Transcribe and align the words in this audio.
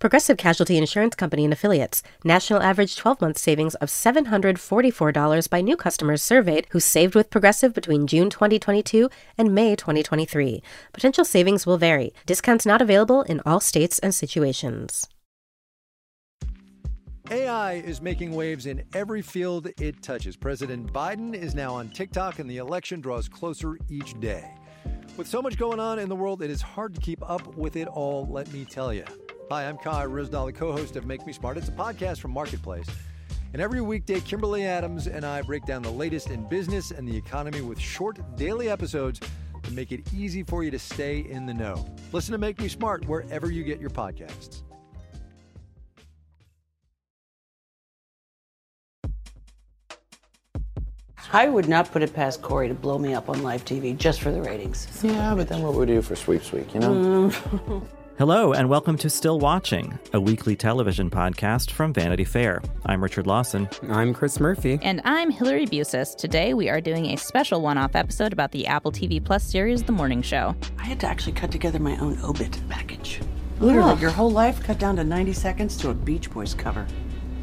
Progressive 0.00 0.38
Casualty 0.38 0.78
Insurance 0.78 1.14
Company 1.14 1.44
and 1.44 1.52
Affiliates. 1.52 2.02
National 2.24 2.62
average 2.62 2.96
12 2.96 3.20
month 3.20 3.36
savings 3.36 3.74
of 3.76 3.90
$744 3.90 5.50
by 5.50 5.60
new 5.60 5.76
customers 5.76 6.22
surveyed 6.22 6.66
who 6.70 6.80
saved 6.80 7.14
with 7.14 7.28
Progressive 7.28 7.74
between 7.74 8.06
June 8.06 8.30
2022 8.30 9.10
and 9.36 9.54
May 9.54 9.76
2023. 9.76 10.62
Potential 10.94 11.22
savings 11.22 11.66
will 11.66 11.76
vary. 11.76 12.14
Discounts 12.24 12.64
not 12.64 12.80
available 12.80 13.20
in 13.24 13.42
all 13.44 13.60
states 13.60 13.98
and 13.98 14.14
situations. 14.14 15.06
AI 17.30 17.74
is 17.74 18.00
making 18.00 18.34
waves 18.34 18.64
in 18.64 18.82
every 18.94 19.20
field 19.20 19.68
it 19.78 20.02
touches. 20.02 20.34
President 20.34 20.90
Biden 20.94 21.34
is 21.34 21.54
now 21.54 21.74
on 21.74 21.90
TikTok, 21.90 22.38
and 22.38 22.48
the 22.48 22.56
election 22.56 23.02
draws 23.02 23.28
closer 23.28 23.76
each 23.90 24.18
day. 24.18 24.50
With 25.18 25.26
so 25.28 25.42
much 25.42 25.58
going 25.58 25.78
on 25.78 25.98
in 25.98 26.08
the 26.08 26.16
world, 26.16 26.40
it 26.40 26.50
is 26.50 26.62
hard 26.62 26.94
to 26.94 27.00
keep 27.02 27.22
up 27.28 27.54
with 27.54 27.76
it 27.76 27.86
all, 27.86 28.26
let 28.30 28.50
me 28.50 28.64
tell 28.64 28.94
you. 28.94 29.04
Hi, 29.52 29.66
I'm 29.66 29.78
Kai 29.78 30.06
Ryssdal, 30.06 30.46
the 30.46 30.52
co 30.52 30.70
host 30.70 30.94
of 30.94 31.06
Make 31.06 31.26
Me 31.26 31.32
Smart. 31.32 31.56
It's 31.56 31.66
a 31.66 31.72
podcast 31.72 32.18
from 32.18 32.30
Marketplace. 32.30 32.86
And 33.52 33.60
every 33.60 33.80
weekday, 33.80 34.20
Kimberly 34.20 34.64
Adams 34.64 35.08
and 35.08 35.26
I 35.26 35.42
break 35.42 35.66
down 35.66 35.82
the 35.82 35.90
latest 35.90 36.30
in 36.30 36.48
business 36.48 36.92
and 36.92 37.08
the 37.08 37.16
economy 37.16 37.60
with 37.60 37.76
short 37.76 38.20
daily 38.36 38.70
episodes 38.70 39.18
to 39.64 39.72
make 39.72 39.90
it 39.90 40.02
easy 40.14 40.44
for 40.44 40.62
you 40.62 40.70
to 40.70 40.78
stay 40.78 41.26
in 41.28 41.46
the 41.46 41.52
know. 41.52 41.84
Listen 42.12 42.30
to 42.30 42.38
Make 42.38 42.60
Me 42.60 42.68
Smart 42.68 43.04
wherever 43.06 43.50
you 43.50 43.64
get 43.64 43.80
your 43.80 43.90
podcasts. 43.90 44.62
I 51.32 51.48
would 51.48 51.68
not 51.68 51.90
put 51.90 52.02
it 52.02 52.14
past 52.14 52.40
Cory 52.40 52.68
to 52.68 52.74
blow 52.74 52.98
me 52.98 53.14
up 53.14 53.28
on 53.28 53.42
live 53.42 53.64
TV 53.64 53.98
just 53.98 54.20
for 54.20 54.30
the 54.30 54.42
ratings. 54.42 54.86
Yeah, 55.02 55.34
but 55.34 55.48
then 55.48 55.62
what 55.62 55.74
would 55.74 55.88
we 55.88 55.94
do 55.96 56.02
for 56.02 56.14
Sweeps 56.14 56.52
Week, 56.52 56.72
you 56.72 56.78
know? 56.78 57.30
Mm. 57.32 57.82
Hello, 58.20 58.52
and 58.52 58.68
welcome 58.68 58.98
to 58.98 59.08
Still 59.08 59.38
Watching, 59.38 59.98
a 60.12 60.20
weekly 60.20 60.54
television 60.54 61.08
podcast 61.08 61.70
from 61.70 61.94
Vanity 61.94 62.24
Fair. 62.24 62.60
I'm 62.84 63.02
Richard 63.02 63.26
Lawson. 63.26 63.66
I'm 63.88 64.12
Chris 64.12 64.38
Murphy. 64.38 64.78
And 64.82 65.00
I'm 65.06 65.30
Hillary 65.30 65.64
Busis. 65.64 66.14
Today 66.14 66.52
we 66.52 66.68
are 66.68 66.82
doing 66.82 67.06
a 67.06 67.16
special 67.16 67.62
one 67.62 67.78
off 67.78 67.96
episode 67.96 68.34
about 68.34 68.52
the 68.52 68.66
Apple 68.66 68.92
TV 68.92 69.24
Plus 69.24 69.42
series, 69.42 69.82
The 69.82 69.92
Morning 69.92 70.20
Show. 70.20 70.54
I 70.78 70.84
had 70.84 71.00
to 71.00 71.06
actually 71.06 71.32
cut 71.32 71.50
together 71.50 71.78
my 71.78 71.96
own 71.96 72.20
obit 72.22 72.60
package. 72.68 73.22
Oh. 73.58 73.64
Literally, 73.64 73.98
your 73.98 74.10
whole 74.10 74.30
life 74.30 74.62
cut 74.62 74.78
down 74.78 74.96
to 74.96 75.04
90 75.04 75.32
seconds 75.32 75.78
to 75.78 75.88
a 75.88 75.94
Beach 75.94 76.30
Boys 76.30 76.52
cover. 76.52 76.86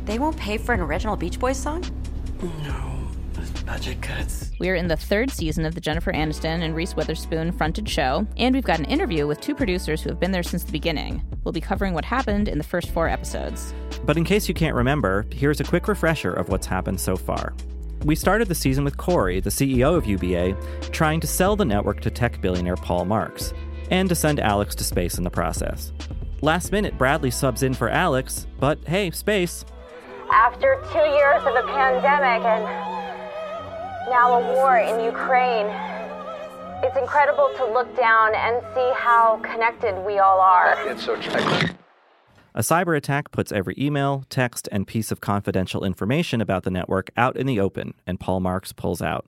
They 0.06 0.20
won't 0.20 0.38
pay 0.38 0.60
for 0.60 0.76
an 0.76 0.82
original 0.82 1.16
Beach 1.16 1.40
Boys 1.40 1.58
song? 1.58 1.86
No, 2.40 2.97
those 3.38 3.50
budget 3.64 4.02
cuts. 4.02 4.52
We 4.60 4.70
are 4.70 4.76
in 4.76 4.88
the 4.88 4.98
third 4.98 5.30
season 5.30 5.66
of 5.66 5.76
the 5.76 5.82
Jennifer 5.82 6.12
Aniston 6.12 6.64
and 6.64 6.76
Reese 6.76 6.96
Witherspoon 6.96 7.52
fronted 7.52 7.88
show, 7.88 8.28
and 8.38 8.56
we've 8.56 8.64
got 8.64 8.80
an 8.80 8.86
interview 8.86 9.28
with 9.28 9.40
two 9.40 9.56
producers 9.56 10.02
who 10.02 10.10
have 10.10 10.20
been 10.20 10.32
there 10.32 10.44
since 10.44 10.64
the 10.64 10.72
beginning. 10.72 11.24
We'll 11.44 11.52
be 11.52 11.62
covering 11.62 11.94
what 11.94 12.06
happened 12.06 12.48
in 12.48 12.58
the 12.58 12.64
first 12.64 12.90
four 12.92 13.08
episodes. 13.08 13.74
But 14.06 14.18
in 14.18 14.24
case 14.24 14.48
you 14.48 14.54
can't 14.54 14.76
remember, 14.76 15.26
here's 15.32 15.60
a 15.60 15.64
quick 15.64 15.88
refresher 15.88 16.34
of 16.34 16.50
what's 16.50 16.66
happened 16.66 17.00
so 17.00 17.16
far. 17.16 17.54
We 18.04 18.16
started 18.16 18.48
the 18.48 18.56
season 18.56 18.84
with 18.84 18.98
Cory, 18.98 19.40
the 19.40 19.50
CEO 19.50 19.96
of 19.96 20.06
UBA, 20.06 20.90
trying 20.92 21.20
to 21.20 21.28
sell 21.28 21.56
the 21.56 21.66
network 21.66 22.02
to 22.02 22.12
tech 22.12 22.42
billionaire 22.42 22.76
Paul 22.76 23.06
Marks, 23.06 23.54
and 23.92 24.10
to 24.10 24.16
send 24.16 24.40
Alex 24.40 24.76
to 24.76 24.84
space 24.84 25.18
in 25.18 25.24
the 25.24 25.30
process. 25.30 25.92
Last 26.42 26.72
minute, 26.72 26.98
Bradley 26.98 27.32
subs 27.32 27.64
in 27.64 27.74
for 27.74 27.90
Alex, 27.90 28.48
but 28.60 28.80
hey, 28.88 29.12
space. 29.12 29.66
After 30.32 30.82
two 30.92 31.00
years 31.00 31.42
of 31.44 31.56
a 31.56 31.68
pandemic 31.68 32.46
and 32.46 32.97
now 34.10 34.40
a 34.40 34.54
war 34.56 34.78
in 34.78 35.04
Ukraine, 35.04 35.68
it's 36.84 36.98
incredible 36.98 37.50
to 37.58 37.66
look 37.66 37.96
down 37.98 38.36
and 38.36 38.62
see 38.74 38.92
how 38.96 39.40
connected 39.44 39.98
we 40.06 40.20
all 40.20 40.40
are. 40.40 40.76
It's 40.88 41.04
so 41.04 41.20
checked. 41.20 41.76
A 42.56 42.62
cyber 42.62 42.98
attack 42.98 43.32
puts 43.32 43.52
every 43.52 43.76
email, 43.78 44.24
text, 44.30 44.68
and 44.72 44.88
piece 44.88 45.12
of 45.12 45.22
confidential 45.22 45.84
information 45.84 46.42
about 46.42 46.64
the 46.64 46.72
network 46.72 47.10
out 47.16 47.38
in 47.38 47.46
the 47.46 47.60
open, 47.60 47.94
and 48.08 48.20
Paul 48.20 48.40
Marks 48.40 48.74
pulls 48.74 49.02
out. 49.02 49.28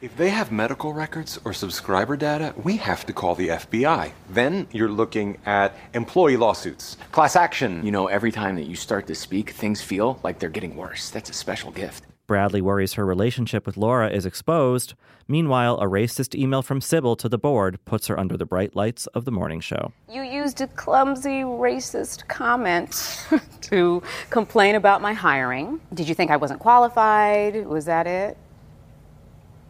If 0.00 0.16
they 0.16 0.28
have 0.28 0.52
medical 0.52 0.92
records 0.92 1.40
or 1.44 1.52
subscriber 1.52 2.16
data, 2.16 2.54
we 2.62 2.76
have 2.76 3.06
to 3.06 3.12
call 3.12 3.34
the 3.34 3.48
FBI. 3.48 4.12
Then 4.28 4.66
you're 4.70 4.90
looking 4.90 5.38
at 5.46 5.74
employee 5.94 6.36
lawsuits, 6.36 6.96
class 7.10 7.36
action. 7.36 7.84
You 7.84 7.90
know, 7.90 8.08
every 8.08 8.30
time 8.30 8.56
that 8.56 8.66
you 8.66 8.76
start 8.76 9.06
to 9.06 9.14
speak, 9.14 9.50
things 9.50 9.80
feel 9.80 10.20
like 10.22 10.38
they're 10.38 10.50
getting 10.50 10.76
worse. 10.76 11.10
That's 11.10 11.30
a 11.30 11.32
special 11.32 11.70
gift. 11.70 12.04
Bradley 12.26 12.62
worries 12.62 12.94
her 12.94 13.04
relationship 13.04 13.66
with 13.66 13.76
Laura 13.76 14.08
is 14.10 14.24
exposed. 14.24 14.94
Meanwhile, 15.28 15.78
a 15.78 15.86
racist 15.86 16.38
email 16.38 16.62
from 16.62 16.80
Cybil 16.80 17.16
to 17.18 17.28
the 17.28 17.38
board 17.38 17.78
puts 17.84 18.06
her 18.06 18.18
under 18.18 18.36
the 18.36 18.46
bright 18.46 18.74
lights 18.74 19.06
of 19.08 19.24
the 19.24 19.30
morning 19.30 19.60
show. 19.60 19.92
You 20.08 20.22
used 20.22 20.60
a 20.60 20.66
clumsy, 20.68 21.42
racist 21.42 22.26
comment 22.28 23.20
to 23.62 24.02
complain 24.30 24.74
about 24.74 25.02
my 25.02 25.12
hiring. 25.12 25.80
Did 25.92 26.08
you 26.08 26.14
think 26.14 26.30
I 26.30 26.36
wasn't 26.36 26.60
qualified? 26.60 27.66
Was 27.66 27.84
that 27.84 28.06
it? 28.06 28.38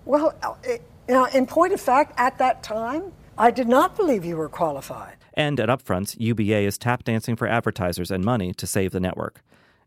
Well, 0.04 0.34
uh, 0.42 0.54
it, 0.62 0.82
you 1.09 1.15
know, 1.15 1.26
in 1.26 1.47
point 1.47 1.72
of 1.72 1.81
fact, 1.81 2.12
at 2.16 2.38
that 2.38 2.62
time, 2.62 3.12
I 3.36 3.50
did 3.50 3.69
not 3.69 3.97
believe 3.97 4.25
you 4.25 4.36
were 4.36 4.48
qualified. 4.48 5.16
And 5.34 5.59
at 5.59 5.69
Upfronts, 5.69 6.15
UBA 6.19 6.60
is 6.60 6.78
tap 6.78 7.03
dancing 7.03 7.34
for 7.34 7.48
advertisers 7.48 8.10
and 8.12 8.25
money 8.25 8.54
to 8.54 8.66
save 8.66 8.92
the 8.92 9.00
network. 9.00 9.42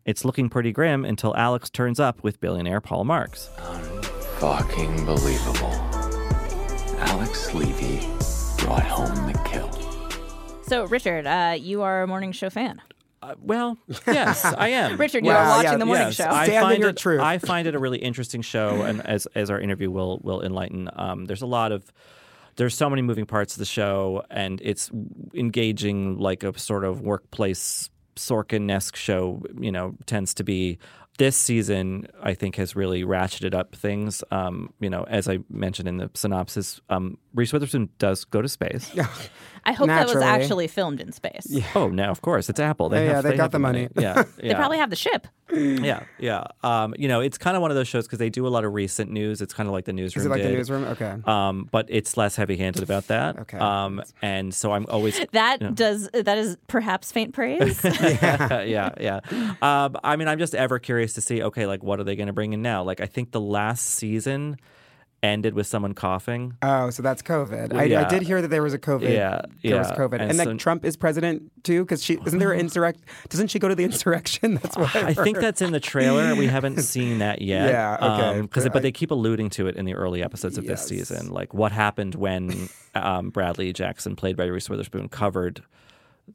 It's 0.07 0.23
looking 0.23 0.47
pretty 0.47 0.71
grim 0.71 1.03
until 1.03 1.35
Alex 1.35 1.69
turns 1.69 1.99
up 1.99 2.23
with 2.23 2.39
billionaire 2.39 2.79
Paul 2.79 3.03
Marks. 3.03 3.49
Fucking 4.39 5.05
believable. 5.05 5.73
Alex 6.99 7.53
Levy 7.53 7.99
brought 8.57 8.83
home 8.83 9.29
the 9.29 9.37
kill. 9.43 9.69
So, 10.63 10.85
Richard, 10.85 11.27
uh, 11.27 11.57
you 11.59 11.81
are 11.81 12.03
a 12.03 12.07
morning 12.07 12.31
show 12.31 12.49
fan. 12.49 12.81
Uh, 13.21 13.35
well, 13.41 13.77
yes, 14.07 14.45
I 14.57 14.69
am. 14.69 14.95
Richard, 14.95 15.25
you 15.25 15.31
are 15.31 15.45
watching 15.45 15.77
the 15.77 15.85
morning 15.85 16.07
yes. 16.07 16.15
show. 16.15 16.29
I 16.29 16.45
Stand 16.45 16.55
in 16.55 16.61
find 16.61 16.79
your 16.79 16.89
it, 16.91 16.97
truth. 16.97 17.19
I 17.19 17.37
find 17.39 17.67
it 17.67 17.75
a 17.75 17.79
really 17.79 17.97
interesting 17.97 18.41
show, 18.41 18.83
and 18.83 19.05
as 19.05 19.25
as 19.35 19.49
our 19.49 19.59
interview 19.59 19.91
will 19.91 20.21
will 20.23 20.41
enlighten, 20.41 20.89
um, 20.93 21.25
there's 21.25 21.41
a 21.41 21.47
lot 21.47 21.73
of 21.73 21.91
there's 22.55 22.75
so 22.75 22.89
many 22.89 23.01
moving 23.01 23.25
parts 23.25 23.55
of 23.55 23.59
the 23.59 23.65
show, 23.65 24.23
and 24.29 24.61
it's 24.63 24.89
engaging 25.33 26.17
like 26.17 26.43
a 26.43 26.57
sort 26.57 26.85
of 26.85 27.01
workplace 27.01 27.89
Sorkin-esque 28.17 28.95
show. 28.95 29.41
You 29.59 29.71
know, 29.71 29.95
tends 30.05 30.33
to 30.35 30.43
be. 30.43 30.77
This 31.17 31.35
season, 31.35 32.07
I 32.21 32.35
think, 32.35 32.57
has 32.57 32.75
really 32.75 33.03
ratcheted 33.03 33.55
up 33.55 33.75
things. 33.75 34.23
Um, 34.29 34.71
you 34.79 34.87
know, 34.87 35.03
as 35.05 35.27
I 35.27 35.39
mentioned 35.49 35.87
in 35.87 35.97
the 35.97 36.11
synopsis, 36.13 36.79
um, 36.91 37.17
Reese 37.37 37.53
Witherspoon 37.53 37.89
does 37.99 38.25
go 38.25 38.41
to 38.41 38.49
space. 38.49 38.91
I 39.63 39.73
hope 39.73 39.87
that 39.87 40.05
was 40.07 40.15
Naturally. 40.15 40.25
actually 40.25 40.67
filmed 40.67 41.01
in 41.01 41.11
space. 41.11 41.45
Oh, 41.75 41.89
no, 41.89 42.05
of 42.05 42.21
course. 42.21 42.49
It's 42.49 42.59
Apple. 42.59 42.87
They 42.89 43.05
Yeah, 43.05 43.15
have, 43.15 43.25
yeah, 43.25 43.31
they 43.31 43.37
got 43.37 43.43
have 43.43 43.51
the 43.51 43.59
money. 43.59 43.89
Yeah. 43.99 44.23
They 44.37 44.47
yeah. 44.47 44.55
probably 44.55 44.77
have 44.77 44.89
the 44.89 44.95
ship. 44.95 45.27
yeah, 45.51 46.03
yeah. 46.19 46.45
Um, 46.63 46.93
you 46.97 47.07
know, 47.09 47.19
it's 47.19 47.37
kind 47.37 47.55
of 47.57 47.61
one 47.61 47.69
of 47.69 47.75
those 47.75 47.87
shows 47.87 48.05
because 48.05 48.17
they 48.19 48.29
do 48.29 48.47
a 48.47 48.49
lot 48.49 48.63
of 48.65 48.73
recent 48.73 49.11
news. 49.11 49.41
It's 49.41 49.53
kind 49.53 49.67
of 49.67 49.73
like 49.73 49.83
the 49.85 49.93
newsroom. 49.93 50.21
Is 50.21 50.25
it 50.25 50.29
like 50.29 50.41
the 50.41 50.49
newsroom? 50.49 50.83
Okay. 50.85 51.15
Um, 51.25 51.67
but 51.71 51.85
it's 51.89 52.15
less 52.17 52.35
heavy-handed 52.37 52.81
about 52.81 53.07
that. 53.07 53.37
Okay. 53.39 53.57
Um, 53.57 54.01
and 54.21 54.53
so 54.53 54.71
I'm 54.71 54.85
always 54.87 55.19
That 55.33 55.61
you 55.61 55.67
know. 55.67 55.73
does 55.73 56.09
that 56.13 56.37
is 56.37 56.57
perhaps 56.67 57.11
faint 57.11 57.33
praise. 57.33 57.83
yeah, 57.83 58.61
yeah, 58.63 58.89
yeah. 58.99 59.19
Um, 59.61 59.97
I 60.03 60.15
mean, 60.15 60.27
I'm 60.29 60.39
just 60.39 60.55
ever 60.55 60.79
curious 60.79 61.13
to 61.13 61.21
see. 61.21 61.43
Okay, 61.43 61.65
like 61.65 61.83
what 61.83 61.99
are 61.99 62.03
they 62.05 62.15
going 62.15 62.27
to 62.27 62.33
bring 62.33 62.53
in 62.53 62.61
now? 62.61 62.83
Like, 62.83 63.01
I 63.01 63.05
think 63.05 63.31
the 63.31 63.41
last 63.41 63.83
season 63.85 64.57
ended 65.23 65.53
with 65.55 65.65
someone 65.67 65.93
coughing. 65.93 66.55
Oh, 66.61 66.89
so 66.91 67.01
that's 67.01 67.21
COVID. 67.21 67.73
I, 67.73 68.05
I 68.05 68.07
did 68.07 68.21
hear 68.21 68.41
that 68.41 68.49
there 68.49 68.61
was 68.61 68.73
a 68.73 68.79
COVID. 68.79 69.11
Yeah, 69.11 69.41
there 69.63 69.77
was. 69.79 69.87
COVID, 69.91 70.13
And 70.13 70.29
and, 70.29 70.35
so- 70.35 70.43
like 70.45 70.57
Trump 70.59 70.85
is 70.85 70.95
president 70.95 71.51
too, 71.63 71.83
because 71.83 72.03
she 72.03 72.19
isn't 72.25 72.37
there 72.39 72.51
an 72.53 72.59
insurrect? 72.59 73.01
Doesn't 73.29 73.47
she 73.47 73.57
go 73.59 73.67
to 73.67 73.75
the 73.75 73.83
insurrection? 73.89 74.55
That's 74.55 74.77
what 74.77 74.95
I 74.95 75.13
think 75.13 75.39
that's 75.39 75.61
in 75.61 75.71
the 75.71 75.79
trailer. 75.79 76.35
We 76.35 76.45
haven't 76.47 76.81
seen 76.81 77.17
that 77.19 77.41
yet. 77.41 77.69
Yeah, 77.69 77.97
okay. 78.29 78.41
Because 78.41 78.63
But 78.65 78.73
but 78.73 78.81
they 78.83 78.91
keep 78.91 79.11
alluding 79.11 79.49
to 79.51 79.67
it 79.67 79.75
in 79.75 79.85
the 79.85 79.95
early 79.95 80.21
episodes 80.23 80.57
of 80.57 80.63
Yes. 80.65 80.87
this 80.87 81.07
season, 81.09 81.31
like 81.31 81.53
what 81.53 81.71
happened 81.71 82.15
when 82.15 82.69
um, 82.93 83.29
Bradley 83.31 83.73
Jackson, 83.73 84.15
played 84.15 84.37
by 84.37 84.45
Reese 84.45 84.69
Witherspoon, 84.69 85.09
covered 85.09 85.63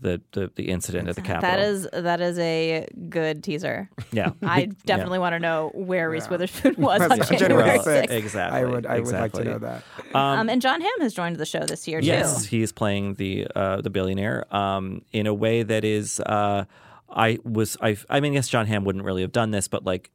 the 0.01 0.21
the, 0.33 0.51
the 0.57 0.69
incident 0.69 1.09
at 1.09 1.17
the 1.17 1.23
Capitol. 1.23 1.51
that 1.51 1.61
is 1.61 1.89
that 1.93 2.21
is 2.21 2.39
a 2.39 2.87
good 3.09 3.43
teaser. 3.45 3.89
Yeah. 4.11 4.33
I 4.43 4.67
definitely 4.87 5.19
want 5.19 5.35
to 5.35 5.39
know 5.39 5.71
where 5.75 6.11
Reese 6.11 6.29
Witherspoon 6.29 6.75
was 6.79 7.01
on 7.01 7.19
That's 7.19 7.29
January 7.29 7.79
January 7.79 8.07
6th. 8.07 8.11
Exactly. 8.11 8.61
I 8.61 8.65
would, 8.65 8.87
I 8.87 9.01
would 9.01 9.13
like 9.13 9.33
to 9.33 9.45
know 9.45 9.59
that. 9.59 9.83
Um, 10.15 10.49
and 10.49 10.61
Jon 10.61 10.81
Hamm 10.81 11.01
has 11.01 11.15
joined 11.15 11.37
the 11.37 11.47
show 11.47 11.65
this 11.65 11.87
year 11.87 12.01
too. 12.01 12.07
Yes, 12.07 12.43
too. 12.43 12.57
he's 12.57 12.73
playing 12.73 13.15
the 13.15 13.47
uh, 13.55 13.81
the 13.81 13.91
billionaire 13.91 14.45
um, 14.55 15.03
in 15.13 15.27
a 15.27 15.35
way 15.35 15.63
that 15.63 15.85
is. 15.85 16.21
Uh, 16.21 16.65
I 17.09 17.39
was. 17.45 17.77
I. 17.81 17.97
I 18.09 18.21
mean, 18.21 18.33
yes, 18.33 18.49
Jon 18.49 18.67
Hamm 18.67 18.85
wouldn't 18.85 19.05
really 19.05 19.23
have 19.23 19.33
done 19.33 19.51
this, 19.51 19.69
but 19.69 19.85
like. 19.85 20.11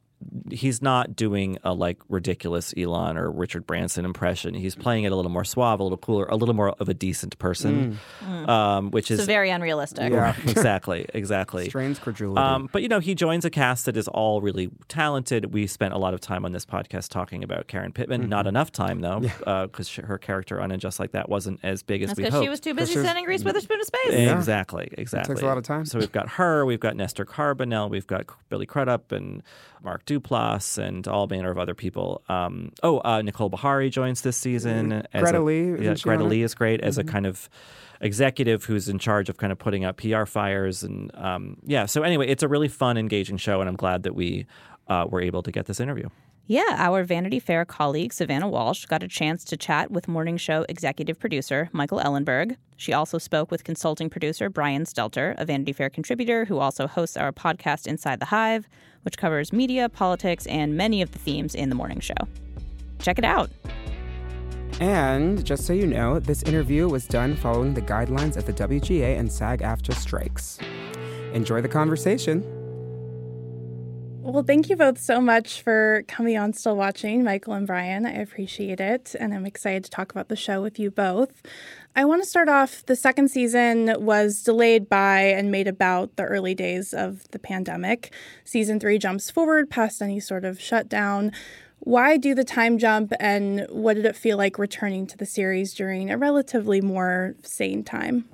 He's 0.50 0.82
not 0.82 1.14
doing 1.14 1.58
a 1.62 1.72
like 1.72 1.98
ridiculous 2.08 2.74
Elon 2.76 3.16
or 3.16 3.30
Richard 3.30 3.66
Branson 3.66 4.04
impression. 4.04 4.52
He's 4.54 4.74
playing 4.74 5.04
it 5.04 5.12
a 5.12 5.16
little 5.16 5.30
more 5.30 5.44
suave, 5.44 5.78
a 5.78 5.82
little 5.84 5.98
cooler, 5.98 6.24
a 6.26 6.34
little 6.34 6.54
more 6.56 6.70
of 6.70 6.88
a 6.88 6.94
decent 6.94 7.38
person, 7.38 7.98
Mm. 8.24 8.48
um, 8.48 8.90
which 8.90 9.08
So 9.08 9.14
is 9.14 9.26
very 9.26 9.50
unrealistic. 9.50 10.10
Yeah. 10.12 10.34
exactly, 10.46 11.06
exactly. 11.14 11.68
Strains 11.68 11.98
credulity. 12.00 12.40
Um, 12.40 12.68
but 12.72 12.82
you 12.82 12.88
know, 12.88 12.98
he 12.98 13.14
joins 13.14 13.44
a 13.44 13.50
cast 13.50 13.86
that 13.86 13.96
is 13.96 14.08
all 14.08 14.40
really 14.40 14.70
talented. 14.88 15.52
We 15.52 15.66
spent 15.68 15.94
a 15.94 15.98
lot 15.98 16.14
of 16.14 16.20
time 16.20 16.44
on 16.44 16.50
this 16.52 16.66
podcast 16.66 17.10
talking 17.10 17.44
about 17.44 17.68
Karen 17.68 17.92
Pittman. 17.92 18.28
Not 18.28 18.46
enough 18.48 18.72
time 18.72 19.00
though, 19.00 19.20
because 19.66 19.94
her 19.96 20.18
character 20.18 20.60
on 20.60 20.72
and 20.72 20.80
just 20.80 20.98
like 20.98 21.12
that 21.12 21.28
wasn't 21.28 21.60
as 21.62 21.82
big 21.84 22.02
as 22.02 22.08
That's 22.08 22.16
we 22.18 22.22
because 22.24 22.34
hoped. 22.34 22.44
she 22.44 22.48
was 22.50 22.60
too 22.60 22.74
busy 22.74 22.92
she 22.94 22.98
was- 22.98 23.06
sending 23.06 23.24
Reese 23.26 23.44
Witherspoon 23.44 23.78
to 23.78 23.84
space. 23.84 24.30
Exactly, 24.30 24.88
exactly. 24.98 25.34
Takes 25.36 25.42
a 25.42 25.46
lot 25.46 25.58
of 25.58 25.64
time. 25.64 25.84
So 25.84 25.98
we've 25.98 26.10
got 26.12 26.28
her, 26.30 26.64
we've 26.66 26.80
got 26.80 26.96
Nestor 26.96 27.24
Carbonell, 27.24 27.88
we've 27.88 28.06
got 28.06 28.26
Billy 28.48 28.66
Crudup 28.66 29.12
and 29.12 29.42
Mark 29.82 30.04
Duplass, 30.08 30.78
and 30.78 31.06
all 31.06 31.26
manner 31.26 31.50
of 31.50 31.58
other 31.58 31.74
people. 31.74 32.22
Um, 32.28 32.72
oh, 32.82 33.00
uh, 33.04 33.22
Nicole 33.22 33.50
Beharie 33.50 33.90
joins 33.90 34.22
this 34.22 34.36
season. 34.36 34.92
as 34.92 35.02
Mm-hmm. 35.04 35.20
Greta 35.20 35.38
a- 35.38 35.42
Lee, 35.42 35.68
Yeah, 35.84 35.92
isn't 35.92 36.02
Greta? 36.02 36.24
Lee 36.24 36.42
is 36.42 36.54
great 36.54 36.80
as 36.80 36.96
a 36.98 37.02
Mm-hmm. 37.02 37.10
kind 37.12 37.26
of 37.26 37.48
executive 38.00 38.64
who's 38.64 38.88
in 38.88 38.98
charge 38.98 39.28
of 39.28 39.36
kind 39.38 39.52
of 39.52 39.58
putting 39.58 39.84
out 39.84 39.96
PR 39.96 40.24
fires 40.24 40.82
and 40.82 41.14
um, 41.16 41.56
yeah. 41.66 41.86
So 41.86 42.02
anyway, 42.02 42.28
it's 42.28 42.42
a 42.42 42.48
really 42.48 42.68
fun, 42.68 42.96
engaging 42.96 43.36
show, 43.36 43.60
and 43.60 43.68
I'm 43.68 43.76
glad 43.76 44.02
that 44.04 44.14
we 44.14 44.46
uh, 44.88 45.06
were 45.08 45.20
able 45.20 45.42
to 45.42 45.50
get 45.52 45.66
this 45.66 45.80
interview. 45.80 46.08
Yeah, 46.50 46.76
our 46.78 47.04
Vanity 47.04 47.40
Fair 47.40 47.66
colleague 47.66 48.10
Savannah 48.14 48.48
Walsh 48.48 48.86
got 48.86 49.02
a 49.02 49.08
chance 49.08 49.44
to 49.44 49.56
chat 49.58 49.90
with 49.90 50.08
morning 50.08 50.38
show 50.38 50.64
executive 50.70 51.18
producer 51.18 51.68
Michael 51.72 51.98
Ellenberg. 52.00 52.56
She 52.78 52.94
also 52.94 53.18
spoke 53.18 53.50
with 53.50 53.64
consulting 53.64 54.08
producer 54.08 54.48
Brian 54.48 54.84
Stelter, 54.84 55.34
a 55.36 55.44
Vanity 55.44 55.74
Fair 55.74 55.90
contributor 55.90 56.46
who 56.46 56.58
also 56.58 56.86
hosts 56.86 57.18
our 57.18 57.32
podcast 57.32 57.86
Inside 57.86 58.18
the 58.20 58.26
Hive, 58.26 58.66
which 59.08 59.16
covers 59.16 59.54
media, 59.54 59.88
politics, 59.88 60.46
and 60.48 60.76
many 60.76 61.00
of 61.00 61.12
the 61.12 61.18
themes 61.18 61.54
in 61.54 61.70
the 61.70 61.74
morning 61.74 61.98
show. 61.98 62.12
Check 62.98 63.18
it 63.18 63.24
out. 63.24 63.48
And 64.80 65.42
just 65.46 65.64
so 65.64 65.72
you 65.72 65.86
know, 65.86 66.18
this 66.18 66.42
interview 66.42 66.86
was 66.86 67.06
done 67.06 67.34
following 67.34 67.72
the 67.72 67.80
guidelines 67.80 68.36
of 68.36 68.44
the 68.44 68.52
WGA 68.52 69.18
and 69.18 69.32
SAG 69.32 69.60
AFTRA 69.60 69.94
strikes. 69.94 70.58
Enjoy 71.32 71.62
the 71.62 71.68
conversation. 71.68 72.44
Well, 74.28 74.42
thank 74.42 74.68
you 74.68 74.76
both 74.76 75.00
so 75.00 75.22
much 75.22 75.62
for 75.62 76.04
coming 76.06 76.36
on 76.36 76.52
Still 76.52 76.76
Watching, 76.76 77.24
Michael 77.24 77.54
and 77.54 77.66
Brian. 77.66 78.04
I 78.04 78.12
appreciate 78.12 78.78
it, 78.78 79.16
and 79.18 79.32
I'm 79.32 79.46
excited 79.46 79.84
to 79.84 79.90
talk 79.90 80.12
about 80.12 80.28
the 80.28 80.36
show 80.36 80.60
with 80.60 80.78
you 80.78 80.90
both. 80.90 81.40
I 81.96 82.04
want 82.04 82.22
to 82.22 82.28
start 82.28 82.46
off 82.46 82.84
the 82.84 82.94
second 82.94 83.30
season 83.30 83.90
was 83.98 84.42
delayed 84.42 84.86
by 84.86 85.22
and 85.22 85.50
made 85.50 85.66
about 85.66 86.16
the 86.16 86.24
early 86.24 86.54
days 86.54 86.92
of 86.92 87.26
the 87.30 87.38
pandemic. 87.38 88.12
Season 88.44 88.78
three 88.78 88.98
jumps 88.98 89.30
forward 89.30 89.70
past 89.70 90.02
any 90.02 90.20
sort 90.20 90.44
of 90.44 90.60
shutdown. 90.60 91.32
Why 91.78 92.18
do 92.18 92.34
the 92.34 92.44
time 92.44 92.76
jump, 92.76 93.14
and 93.18 93.66
what 93.70 93.94
did 93.94 94.04
it 94.04 94.14
feel 94.14 94.36
like 94.36 94.58
returning 94.58 95.06
to 95.06 95.16
the 95.16 95.26
series 95.26 95.72
during 95.72 96.10
a 96.10 96.18
relatively 96.18 96.82
more 96.82 97.34
sane 97.42 97.82
time? 97.82 98.28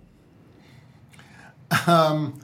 Um, 1.87 2.41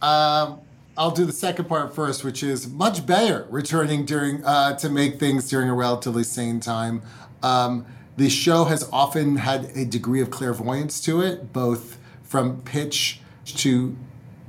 uh, 0.00 0.56
I'll 0.98 1.10
do 1.10 1.26
the 1.26 1.32
second 1.32 1.66
part 1.66 1.94
first, 1.94 2.24
which 2.24 2.42
is 2.42 2.68
much 2.68 3.04
better 3.04 3.46
returning 3.50 4.06
during 4.06 4.42
uh, 4.44 4.76
to 4.78 4.88
make 4.88 5.20
things 5.20 5.48
during 5.48 5.68
a 5.68 5.74
relatively 5.74 6.24
sane 6.24 6.58
time. 6.58 7.02
Um, 7.42 7.84
the 8.16 8.30
show 8.30 8.64
has 8.64 8.88
often 8.90 9.36
had 9.36 9.76
a 9.76 9.84
degree 9.84 10.22
of 10.22 10.30
clairvoyance 10.30 11.00
to 11.02 11.20
it, 11.20 11.52
both 11.52 11.98
from 12.22 12.62
pitch 12.62 13.20
to 13.44 13.94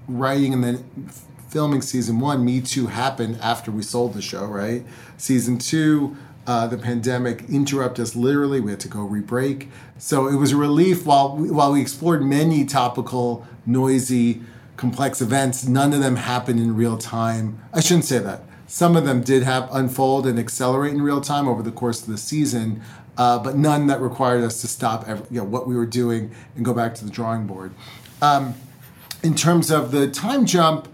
writing 0.08 0.54
and 0.54 0.64
then 0.64 1.10
filming 1.50 1.82
season 1.82 2.22
one. 2.22 2.46
Me 2.46 2.62
Too 2.62 2.88
happened 2.88 3.40
after 3.42 3.70
we 3.70 3.84
sold 3.84 4.14
the 4.14 4.22
show, 4.22 4.46
right? 4.46 4.86
Season 5.18 5.58
two, 5.58 6.16
uh, 6.46 6.66
the 6.68 6.78
pandemic 6.78 7.44
interrupted 7.50 8.04
us 8.04 8.16
literally. 8.16 8.62
We 8.62 8.72
had 8.72 8.80
to 8.82 8.88
go 8.88 9.02
re-break. 9.02 9.70
So 9.98 10.28
it 10.28 10.36
was 10.36 10.54
a 10.54 10.56
relief 10.56 11.06
while 11.06 11.36
we, 11.36 11.52
while 11.52 11.74
we 11.74 11.82
explored 11.82 12.24
many 12.24 12.64
topical, 12.64 13.46
noisy, 13.66 14.42
complex 14.78 15.22
events. 15.22 15.68
None 15.68 15.94
of 15.94 16.00
them 16.00 16.16
happen 16.16 16.58
in 16.60 16.76
real 16.76 16.98
time. 16.98 17.60
I 17.74 17.82
shouldn't 17.82 18.06
say 18.06 18.20
that. 18.20 18.44
Some 18.68 18.96
of 18.96 19.06
them 19.06 19.22
did 19.22 19.44
have 19.44 19.70
unfold 19.74 20.28
and 20.28 20.38
accelerate 20.38 20.94
in 20.94 21.02
real 21.02 21.22
time 21.22 21.48
over 21.48 21.64
the 21.64 21.72
course 21.72 22.02
of 22.02 22.08
the 22.08 22.18
season, 22.18 22.82
uh, 23.18 23.40
but 23.40 23.56
none 23.56 23.88
that 23.88 24.02
required 24.02 24.44
us 24.44 24.62
to 24.62 24.68
stop 24.68 25.08
every, 25.08 25.26
you 25.32 25.40
know, 25.40 25.46
what 25.46 25.68
we 25.68 25.76
were 25.76 25.86
doing 25.86 26.32
and 26.56 26.64
go 26.64 26.74
back 26.74 26.94
to 26.96 27.06
the 27.06 27.12
drawing 27.12 27.48
board. 27.48 27.74
Um, 28.22 28.56
in 29.24 29.36
terms 29.36 29.72
of 29.72 29.92
the 29.92 30.10
time 30.10 30.46
jump, 30.46 30.88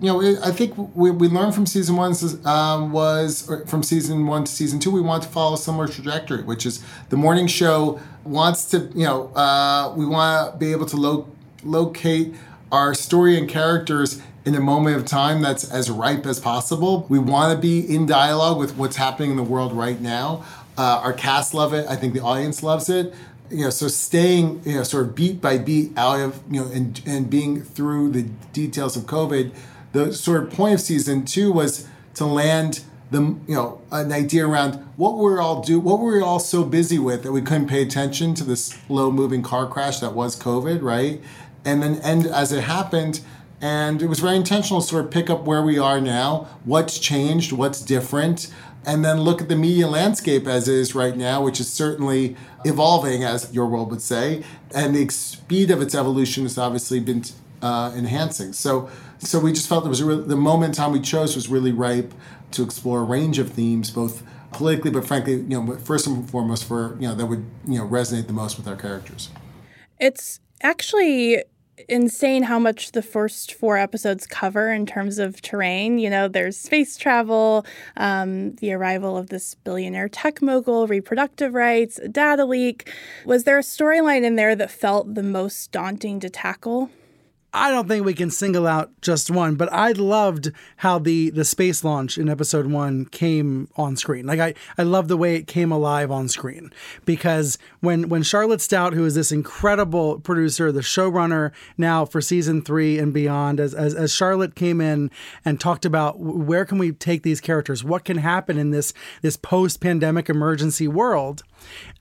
you 0.00 0.06
know, 0.06 0.20
I 0.42 0.50
think 0.50 0.74
we, 0.96 1.10
we 1.10 1.28
learned 1.28 1.54
from 1.54 1.66
season 1.66 1.96
one 1.96 2.14
um, 2.46 2.90
was 2.90 3.50
from 3.66 3.82
season 3.82 4.26
one 4.26 4.44
to 4.44 4.50
season 4.50 4.80
two, 4.80 4.90
we 4.90 5.00
want 5.00 5.22
to 5.22 5.28
follow 5.28 5.54
a 5.54 5.58
similar 5.58 5.88
trajectory, 5.88 6.42
which 6.42 6.64
is 6.64 6.82
the 7.10 7.16
morning 7.16 7.46
show 7.46 8.00
wants 8.24 8.64
to, 8.66 8.90
you 8.94 9.04
know, 9.04 9.28
uh, 9.34 9.92
we 9.94 10.06
want 10.06 10.52
to 10.52 10.58
be 10.58 10.72
able 10.72 10.86
to 10.86 10.96
lo- 10.96 11.28
locate 11.62 12.34
our 12.72 12.94
story 12.94 13.36
and 13.36 13.48
characters 13.48 14.20
in 14.44 14.54
a 14.54 14.60
moment 14.60 14.96
of 14.96 15.04
time 15.04 15.42
that's 15.42 15.70
as 15.70 15.90
ripe 15.90 16.24
as 16.26 16.40
possible. 16.40 17.06
We 17.08 17.18
want 17.18 17.54
to 17.54 17.60
be 17.60 17.94
in 17.94 18.06
dialogue 18.06 18.58
with 18.58 18.76
what's 18.76 18.96
happening 18.96 19.30
in 19.30 19.36
the 19.36 19.42
world 19.42 19.72
right 19.72 20.00
now. 20.00 20.44
Uh, 20.78 21.00
our 21.02 21.12
cast 21.12 21.52
love 21.52 21.74
it. 21.74 21.86
I 21.88 21.96
think 21.96 22.14
the 22.14 22.20
audience 22.20 22.62
loves 22.62 22.88
it 22.88 23.12
you 23.50 23.64
know, 23.64 23.70
so 23.70 23.88
staying, 23.88 24.62
you 24.64 24.76
know, 24.76 24.82
sort 24.82 25.06
of 25.06 25.14
beat 25.14 25.40
by 25.40 25.58
beat 25.58 25.96
out 25.98 26.20
of, 26.20 26.40
you 26.50 26.60
know, 26.60 26.70
and 26.70 27.02
and 27.04 27.28
being 27.28 27.62
through 27.62 28.10
the 28.10 28.22
details 28.52 28.96
of 28.96 29.04
COVID, 29.04 29.52
the 29.92 30.12
sort 30.12 30.44
of 30.44 30.50
point 30.50 30.74
of 30.74 30.80
season 30.80 31.24
two 31.24 31.52
was 31.52 31.88
to 32.14 32.24
land 32.24 32.82
the, 33.10 33.20
you 33.20 33.54
know, 33.54 33.80
an 33.90 34.12
idea 34.12 34.46
around 34.46 34.74
what 34.96 35.18
we're 35.18 35.40
all 35.40 35.62
do, 35.62 35.80
what 35.80 35.98
were 35.98 36.16
we 36.16 36.22
all 36.22 36.38
so 36.38 36.64
busy 36.64 36.98
with 36.98 37.24
that 37.24 37.32
we 37.32 37.42
couldn't 37.42 37.66
pay 37.66 37.82
attention 37.82 38.34
to 38.34 38.44
this 38.44 38.66
slow 38.66 39.10
moving 39.10 39.42
car 39.42 39.66
crash 39.66 39.98
that 39.98 40.14
was 40.14 40.38
COVID, 40.38 40.80
right? 40.80 41.20
And 41.64 41.82
then 41.82 41.96
end 42.02 42.26
as 42.26 42.52
it 42.52 42.64
happened. 42.64 43.20
And 43.60 44.00
it 44.00 44.06
was 44.06 44.20
very 44.20 44.36
intentional 44.36 44.80
to 44.80 44.86
sort 44.86 45.04
of 45.04 45.10
pick 45.10 45.28
up 45.28 45.44
where 45.44 45.62
we 45.62 45.78
are 45.78 46.00
now, 46.00 46.48
what's 46.64 46.98
changed, 46.98 47.52
what's 47.52 47.82
different, 47.82 48.50
and 48.86 49.04
then 49.04 49.20
look 49.20 49.42
at 49.42 49.48
the 49.48 49.56
media 49.56 49.86
landscape 49.86 50.46
as 50.46 50.66
is 50.66 50.94
right 50.94 51.16
now, 51.16 51.42
which 51.42 51.60
is 51.60 51.70
certainly 51.70 52.36
evolving, 52.64 53.22
as 53.22 53.52
your 53.52 53.66
world 53.66 53.90
would 53.90 54.00
say, 54.00 54.42
and 54.74 54.96
the 54.96 55.06
speed 55.10 55.70
of 55.70 55.82
its 55.82 55.94
evolution 55.94 56.44
has 56.44 56.56
obviously 56.56 57.00
been 57.00 57.22
uh, 57.60 57.92
enhancing. 57.94 58.54
So, 58.54 58.88
so 59.18 59.38
we 59.38 59.52
just 59.52 59.68
felt 59.68 59.84
it 59.84 59.90
was 59.90 60.00
a 60.00 60.06
real, 60.06 60.22
the 60.22 60.36
moment 60.36 60.74
time 60.74 60.92
we 60.92 61.00
chose 61.00 61.36
was 61.36 61.48
really 61.48 61.72
ripe 61.72 62.14
to 62.52 62.62
explore 62.62 63.00
a 63.00 63.04
range 63.04 63.38
of 63.38 63.50
themes, 63.50 63.90
both 63.90 64.22
politically, 64.52 64.90
but 64.90 65.06
frankly, 65.06 65.34
you 65.34 65.60
know, 65.60 65.76
first 65.76 66.06
and 66.06 66.28
foremost 66.28 66.64
for 66.64 66.96
you 66.98 67.08
know 67.08 67.14
that 67.14 67.26
would 67.26 67.44
you 67.66 67.78
know 67.78 67.86
resonate 67.86 68.26
the 68.26 68.32
most 68.32 68.56
with 68.56 68.66
our 68.66 68.76
characters. 68.76 69.28
It's 69.98 70.40
actually 70.62 71.42
insane 71.88 72.42
how 72.42 72.58
much 72.58 72.92
the 72.92 73.02
first 73.02 73.54
four 73.54 73.78
episodes 73.78 74.26
cover 74.26 74.72
in 74.72 74.86
terms 74.86 75.18
of 75.18 75.40
terrain. 75.40 75.98
You 75.98 76.10
know, 76.10 76.28
there's 76.28 76.56
space 76.56 76.96
travel, 76.96 77.64
um, 77.96 78.54
the 78.56 78.72
arrival 78.72 79.16
of 79.16 79.28
this 79.28 79.54
billionaire 79.54 80.08
tech 80.08 80.42
mogul, 80.42 80.86
reproductive 80.86 81.54
rights, 81.54 81.98
data 82.10 82.44
leak. 82.44 82.92
Was 83.24 83.44
there 83.44 83.58
a 83.58 83.62
storyline 83.62 84.22
in 84.22 84.36
there 84.36 84.54
that 84.56 84.70
felt 84.70 85.14
the 85.14 85.22
most 85.22 85.72
daunting 85.72 86.20
to 86.20 86.30
tackle? 86.30 86.90
I 87.52 87.70
don't 87.70 87.88
think 87.88 88.04
we 88.04 88.14
can 88.14 88.30
single 88.30 88.66
out 88.66 88.90
just 89.00 89.30
one, 89.30 89.56
but 89.56 89.72
I 89.72 89.92
loved 89.92 90.52
how 90.78 90.98
the 90.98 91.30
the 91.30 91.44
space 91.44 91.82
launch 91.82 92.16
in 92.16 92.28
episode 92.28 92.66
one 92.66 93.06
came 93.06 93.68
on 93.76 93.96
screen. 93.96 94.26
Like 94.26 94.38
I, 94.38 94.54
I 94.78 94.84
love 94.84 95.08
the 95.08 95.16
way 95.16 95.34
it 95.34 95.46
came 95.46 95.72
alive 95.72 96.10
on 96.12 96.28
screen 96.28 96.72
because 97.04 97.58
when 97.80 98.08
when 98.08 98.22
Charlotte 98.22 98.60
Stout, 98.60 98.92
who 98.92 99.04
is 99.04 99.16
this 99.16 99.32
incredible 99.32 100.20
producer, 100.20 100.70
the 100.70 100.80
showrunner 100.80 101.50
now 101.76 102.04
for 102.04 102.20
season 102.20 102.62
three 102.62 102.98
and 102.98 103.12
beyond, 103.12 103.58
as, 103.58 103.74
as 103.74 103.94
as 103.94 104.12
Charlotte 104.12 104.54
came 104.54 104.80
in 104.80 105.10
and 105.44 105.58
talked 105.58 105.84
about 105.84 106.20
where 106.20 106.64
can 106.64 106.78
we 106.78 106.92
take 106.92 107.24
these 107.24 107.40
characters, 107.40 107.82
what 107.82 108.04
can 108.04 108.18
happen 108.18 108.58
in 108.58 108.70
this 108.70 108.92
this 109.22 109.36
post 109.36 109.80
pandemic 109.80 110.28
emergency 110.28 110.86
world, 110.86 111.42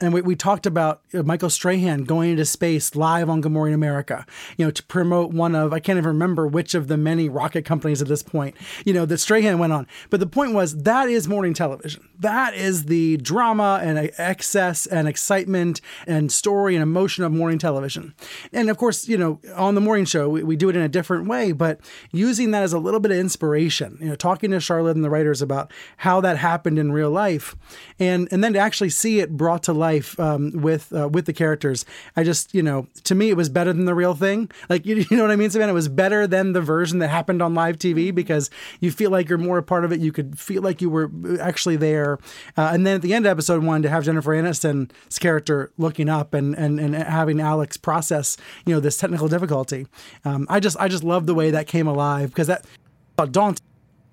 and 0.01 0.13
we, 0.13 0.22
we 0.22 0.36
talked 0.36 0.66
about 0.66 1.01
uh, 1.13 1.24
Michael 1.24 1.50
Strahan 1.50 2.04
going 2.04 2.32
into 2.32 2.46
space 2.46 2.96
live 2.96 3.30
on 3.30 3.42
Good 3.42 3.51
Morning 3.51 3.74
America, 3.74 4.25
you 4.58 4.66
know, 4.66 4.72
to 4.72 4.84
promote 4.84 5.32
one 5.32 5.56
of, 5.56 5.74
I 5.74 5.80
can't 5.80 5.98
even 5.98 6.08
remember 6.08 6.48
which 6.48 6.75
of 6.75 6.88
the 6.88 6.98
many 6.98 7.30
rocket 7.30 7.66
companies 7.66 8.01
at 8.01 8.08
this 8.08 8.24
point, 8.24 8.56
you 8.86 8.94
know, 8.94 9.06
that 9.06 9.18
Strahan 9.18 9.60
went 9.60 9.74
on. 9.74 9.88
But 10.10 10.20
the 10.20 10.28
point 10.28 10.54
was 10.54 10.84
that 10.84 11.10
is 11.10 11.28
morning 11.28 11.54
television. 11.54 12.08
That 12.20 12.54
is 12.54 12.86
the 12.86 13.18
drama 13.18 13.80
and 13.82 14.12
excess 14.18 14.86
and 14.86 15.08
excitement 15.08 15.82
and 16.06 16.32
story 16.32 16.75
and 16.75 16.84
emotion 16.84 17.24
of 17.24 17.32
morning 17.32 17.60
television. 17.60 18.13
And 18.54 18.70
of 18.70 18.78
course, 18.78 19.08
you 19.08 19.18
know, 19.18 19.39
on 19.56 19.75
the 19.75 19.82
morning 19.82 20.06
show, 20.06 20.30
we, 20.30 20.44
we 20.44 20.56
do 20.56 20.70
it 20.70 20.75
in 20.75 20.82
a 20.82 20.89
different 20.89 21.28
way, 21.28 21.51
but 21.51 21.80
using 22.12 22.51
that 22.51 22.63
as 22.63 22.74
a 22.74 22.80
little 22.80 23.00
bit 23.00 23.12
of 23.12 23.18
inspiration, 23.18 23.98
you 24.00 24.10
know, 24.10 24.16
talking 24.16 24.51
to 24.51 24.60
Charlotte 24.60 24.96
and 24.96 25.04
the 25.04 25.10
writers 25.10 25.42
about 25.42 25.72
how 25.98 26.22
that 26.22 26.38
happened 26.38 26.78
in 26.78 26.92
real 26.92 27.10
life. 27.10 27.56
And, 28.00 28.28
and 28.32 28.44
then 28.44 28.54
to 28.54 28.60
actually 28.60 28.89
see 28.89 29.20
it 29.20 29.36
brought 29.36 29.49
brought 29.50 29.63
to 29.63 29.74
life 29.74 30.20
um, 30.20 30.51
with 30.51 30.94
uh, 30.94 31.10
with 31.10 31.25
the 31.25 31.34
characters. 31.34 31.84
I 32.15 32.24
just, 32.24 32.53
you 32.53 32.62
know, 32.62 32.86
to 33.06 33.15
me, 33.15 33.32
it 33.32 33.34
was 33.36 33.50
better 33.50 33.74
than 33.74 33.86
the 33.86 33.96
real 33.96 34.13
thing. 34.13 34.51
Like, 34.70 34.86
you, 34.89 34.98
you 35.10 35.18
know 35.18 35.24
what 35.24 35.32
I 35.32 35.36
mean, 35.36 35.50
Savannah? 35.50 35.72
It 35.72 35.74
was 35.74 35.88
better 35.88 36.27
than 36.27 36.53
the 36.53 36.62
version 36.62 37.00
that 37.00 37.08
happened 37.08 37.41
on 37.41 37.56
live 37.56 37.79
TV 37.79 38.13
because 38.13 38.51
you 38.79 38.91
feel 38.91 39.10
like 39.10 39.27
you're 39.27 39.39
more 39.39 39.58
a 39.58 39.63
part 39.63 39.86
of 39.86 39.91
it. 39.91 40.01
You 40.01 40.12
could 40.12 40.38
feel 40.38 40.62
like 40.62 40.84
you 40.84 40.89
were 40.91 41.10
actually 41.41 41.77
there. 41.77 42.20
Uh, 42.56 42.70
and 42.74 42.86
then 42.86 42.98
at 42.98 43.01
the 43.01 43.12
end 43.12 43.25
of 43.25 43.32
episode 43.32 43.63
one, 43.63 43.82
to 43.82 43.89
have 43.89 44.06
Jennifer 44.06 44.36
Aniston's 44.36 45.18
character 45.18 45.72
looking 45.79 46.08
up 46.08 46.36
and 46.36 46.53
and, 46.56 46.79
and 46.79 46.94
having 46.94 47.41
Alex 47.41 47.75
process, 47.75 48.38
you 48.68 48.75
know, 48.75 48.79
this 48.79 48.98
technical 48.98 49.27
difficulty. 49.27 49.88
Um, 50.25 50.46
I 50.48 50.60
just 50.60 50.77
I 50.79 50.88
just 50.89 51.03
love 51.03 51.25
the 51.25 51.34
way 51.34 51.50
that 51.50 51.65
came 51.65 51.88
alive 51.88 52.29
because 52.29 52.46
that 52.46 52.68
daunting. 53.32 53.65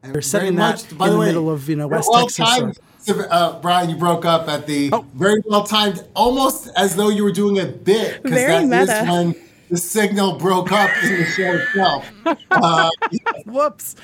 They're 0.02 0.22
setting 0.22 0.54
that 0.54 0.90
in 0.90 0.96
the 0.96 1.18
way, 1.18 1.26
middle 1.26 1.50
of 1.50 1.68
you 1.68 1.76
know 1.76 1.88
West 1.88 2.08
Texas. 2.10 2.40
or- 2.40 2.44
timed. 2.44 2.78
Uh, 3.08 3.60
Brian, 3.60 3.88
you 3.90 3.96
broke 3.96 4.24
up 4.24 4.48
at 4.48 4.66
the 4.66 4.90
very 5.14 5.40
well 5.46 5.64
timed, 5.64 6.04
almost 6.14 6.68
as 6.76 6.96
though 6.96 7.08
you 7.08 7.22
were 7.24 7.32
doing 7.32 7.58
a 7.60 7.66
bit, 7.66 8.22
because 8.22 8.38
Very 8.38 8.66
that 8.66 8.82
is 8.82 8.88
meta. 8.88 9.12
when 9.12 9.34
the 9.70 9.76
signal 9.76 10.38
broke 10.38 10.72
up 10.72 10.90
in 11.04 11.20
the 11.20 11.26
show 11.26 11.52
itself. 11.54 12.10
Uh, 12.50 12.88
Whoops. 13.44 13.94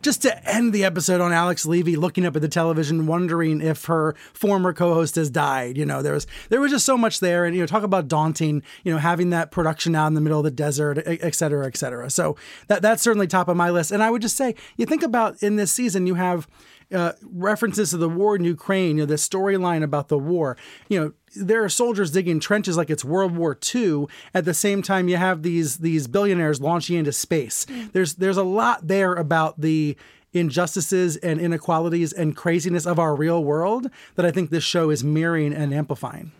Just 0.00 0.22
to 0.22 0.48
end 0.52 0.72
the 0.72 0.82
episode 0.84 1.20
on 1.20 1.32
Alex 1.32 1.64
Levy 1.64 1.94
looking 1.94 2.26
up 2.26 2.34
at 2.34 2.42
the 2.42 2.48
television, 2.48 3.06
wondering 3.06 3.60
if 3.60 3.84
her 3.84 4.16
former 4.32 4.72
co-host 4.72 5.14
has 5.14 5.30
died. 5.30 5.76
You 5.78 5.86
know, 5.86 6.02
there 6.02 6.14
was 6.14 6.26
there 6.48 6.60
was 6.60 6.72
just 6.72 6.84
so 6.84 6.96
much 6.98 7.20
there, 7.20 7.44
and 7.44 7.54
you 7.54 7.62
know, 7.62 7.66
talk 7.66 7.84
about 7.84 8.08
daunting. 8.08 8.64
You 8.82 8.92
know, 8.92 8.98
having 8.98 9.30
that 9.30 9.52
production 9.52 9.94
out 9.94 10.08
in 10.08 10.14
the 10.14 10.20
middle 10.20 10.40
of 10.40 10.44
the 10.44 10.50
desert, 10.50 11.00
et 11.06 11.34
cetera, 11.36 11.66
et 11.68 11.76
cetera. 11.76 12.10
So 12.10 12.34
that 12.66 12.82
that's 12.82 13.00
certainly 13.00 13.28
top 13.28 13.46
of 13.46 13.56
my 13.56 13.70
list. 13.70 13.92
And 13.92 14.02
I 14.02 14.10
would 14.10 14.22
just 14.22 14.36
say, 14.36 14.56
you 14.76 14.86
think 14.86 15.04
about 15.04 15.40
in 15.40 15.54
this 15.54 15.70
season, 15.70 16.08
you 16.08 16.14
have 16.14 16.48
uh, 16.92 17.12
references 17.22 17.90
to 17.90 17.96
the 17.96 18.08
war 18.08 18.36
in 18.36 18.44
Ukraine, 18.44 18.98
you 18.98 19.02
know, 19.02 19.06
the 19.06 19.14
storyline 19.14 19.82
about 19.82 20.08
the 20.08 20.18
war. 20.18 20.56
You 20.88 21.00
know, 21.00 21.12
there 21.34 21.64
are 21.64 21.68
soldiers 21.68 22.10
digging 22.10 22.40
trenches 22.40 22.76
like 22.76 22.90
it's 22.90 23.04
World 23.04 23.36
War 23.36 23.58
II. 23.74 24.06
At 24.34 24.44
the 24.44 24.54
same 24.54 24.82
time, 24.82 25.08
you 25.08 25.16
have 25.16 25.42
these 25.42 25.78
these 25.78 26.06
billionaires 26.06 26.60
launching 26.60 26.96
into 26.96 27.12
space. 27.12 27.66
There's 27.92 28.14
there's 28.14 28.36
a 28.36 28.42
lot 28.42 28.88
there 28.88 29.14
about 29.14 29.60
the 29.60 29.96
injustices 30.32 31.16
and 31.18 31.40
inequalities 31.40 32.12
and 32.12 32.36
craziness 32.36 32.86
of 32.86 32.98
our 32.98 33.14
real 33.14 33.44
world 33.44 33.90
that 34.14 34.24
I 34.24 34.30
think 34.30 34.50
this 34.50 34.64
show 34.64 34.90
is 34.90 35.04
mirroring 35.04 35.52
and 35.52 35.74
amplifying. 35.74 36.32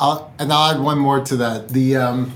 I'll, 0.00 0.32
and 0.38 0.52
I'll 0.52 0.74
add 0.74 0.80
one 0.80 0.98
more 0.98 1.20
to 1.24 1.36
that. 1.36 1.70
The 1.70 1.96
um, 1.96 2.32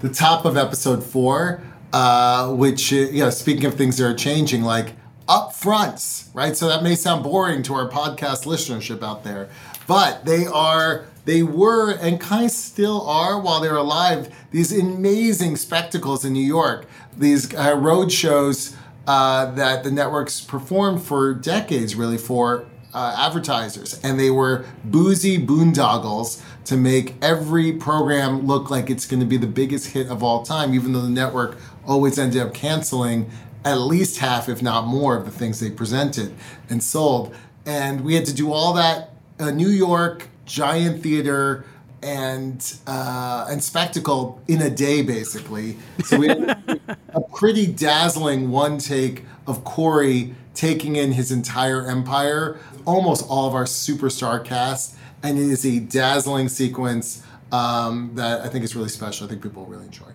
the 0.00 0.10
top 0.10 0.44
of 0.44 0.56
episode 0.56 1.02
four, 1.02 1.62
uh, 1.92 2.52
which 2.52 2.92
uh, 2.92 2.96
you 2.96 3.20
know, 3.20 3.30
speaking 3.30 3.64
of 3.64 3.74
things 3.74 3.96
that 3.96 4.06
are 4.06 4.14
changing, 4.14 4.62
like 4.62 4.94
upfronts, 5.28 6.28
right? 6.34 6.56
So 6.56 6.68
that 6.68 6.82
may 6.82 6.94
sound 6.94 7.22
boring 7.22 7.62
to 7.64 7.74
our 7.74 7.88
podcast 7.88 8.44
listenership 8.44 9.02
out 9.02 9.24
there, 9.24 9.48
but 9.86 10.24
they 10.24 10.46
are. 10.46 11.06
They 11.24 11.42
were 11.42 11.90
and 11.90 12.20
kind 12.20 12.44
of 12.44 12.52
still 12.52 13.04
are 13.08 13.40
while 13.40 13.60
they're 13.60 13.74
alive. 13.74 14.32
These 14.52 14.70
amazing 14.78 15.56
spectacles 15.56 16.24
in 16.24 16.32
New 16.32 16.38
York, 16.38 16.86
these 17.16 17.52
uh, 17.52 17.74
road 17.76 18.12
shows 18.12 18.76
uh, 19.08 19.50
that 19.52 19.82
the 19.82 19.90
networks 19.90 20.40
performed 20.40 21.02
for 21.02 21.34
decades, 21.34 21.96
really 21.96 22.16
for 22.16 22.66
uh, 22.94 23.14
advertisers, 23.18 24.00
and 24.02 24.18
they 24.18 24.30
were 24.30 24.64
boozy 24.84 25.44
boondoggles 25.44 26.42
to 26.64 26.76
make 26.76 27.14
every 27.22 27.72
program 27.72 28.46
look 28.46 28.70
like 28.70 28.88
it's 28.88 29.06
going 29.06 29.20
to 29.20 29.26
be 29.26 29.36
the 29.36 29.46
biggest 29.46 29.88
hit 29.88 30.08
of 30.08 30.22
all 30.22 30.42
time, 30.44 30.74
even 30.74 30.92
though 30.92 31.02
the 31.02 31.10
network 31.10 31.58
always 31.86 32.18
ended 32.18 32.40
up 32.40 32.54
canceling 32.54 33.30
at 33.66 33.78
least 33.80 34.18
half, 34.18 34.48
if 34.48 34.62
not 34.62 34.86
more, 34.86 35.16
of 35.16 35.24
the 35.24 35.30
things 35.30 35.58
they 35.60 35.70
presented 35.70 36.32
and 36.70 36.82
sold. 36.82 37.34
And 37.66 38.02
we 38.02 38.14
had 38.14 38.24
to 38.26 38.34
do 38.34 38.52
all 38.52 38.72
that 38.74 39.10
uh, 39.40 39.50
New 39.50 39.68
York 39.68 40.28
giant 40.44 41.02
theater 41.02 41.64
and 42.02 42.78
uh, 42.86 43.46
and 43.50 43.62
spectacle 43.62 44.40
in 44.46 44.62
a 44.62 44.70
day, 44.70 45.02
basically. 45.02 45.76
So 46.04 46.18
we 46.18 46.28
had 46.28 46.80
a 47.08 47.20
pretty 47.34 47.66
dazzling 47.66 48.50
one 48.50 48.78
take 48.78 49.24
of 49.48 49.64
Cory 49.64 50.34
taking 50.54 50.94
in 50.94 51.12
his 51.12 51.32
entire 51.32 51.86
empire, 51.86 52.58
almost 52.86 53.26
all 53.28 53.48
of 53.48 53.54
our 53.54 53.64
superstar 53.64 54.42
cast, 54.44 54.96
and 55.22 55.38
it 55.38 55.50
is 55.50 55.66
a 55.66 55.80
dazzling 55.80 56.48
sequence 56.48 57.24
um, 57.50 58.12
that 58.14 58.42
I 58.42 58.48
think 58.48 58.64
is 58.64 58.76
really 58.76 58.88
special. 58.88 59.26
I 59.26 59.30
think 59.30 59.42
people 59.42 59.64
will 59.64 59.72
really 59.72 59.86
enjoy. 59.86 60.06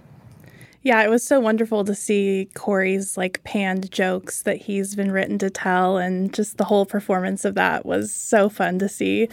Yeah, 0.83 1.03
it 1.03 1.09
was 1.09 1.23
so 1.23 1.39
wonderful 1.39 1.85
to 1.85 1.93
see 1.93 2.49
Cory's 2.55 3.15
like 3.15 3.43
panned 3.43 3.91
jokes 3.91 4.41
that 4.43 4.57
he's 4.57 4.95
been 4.95 5.11
written 5.11 5.37
to 5.39 5.49
tell, 5.49 5.97
and 5.97 6.33
just 6.33 6.57
the 6.57 6.63
whole 6.65 6.85
performance 6.85 7.45
of 7.45 7.53
that 7.55 7.85
was 7.85 8.11
so 8.11 8.49
fun 8.49 8.79
to 8.79 8.89
see. 8.89 9.27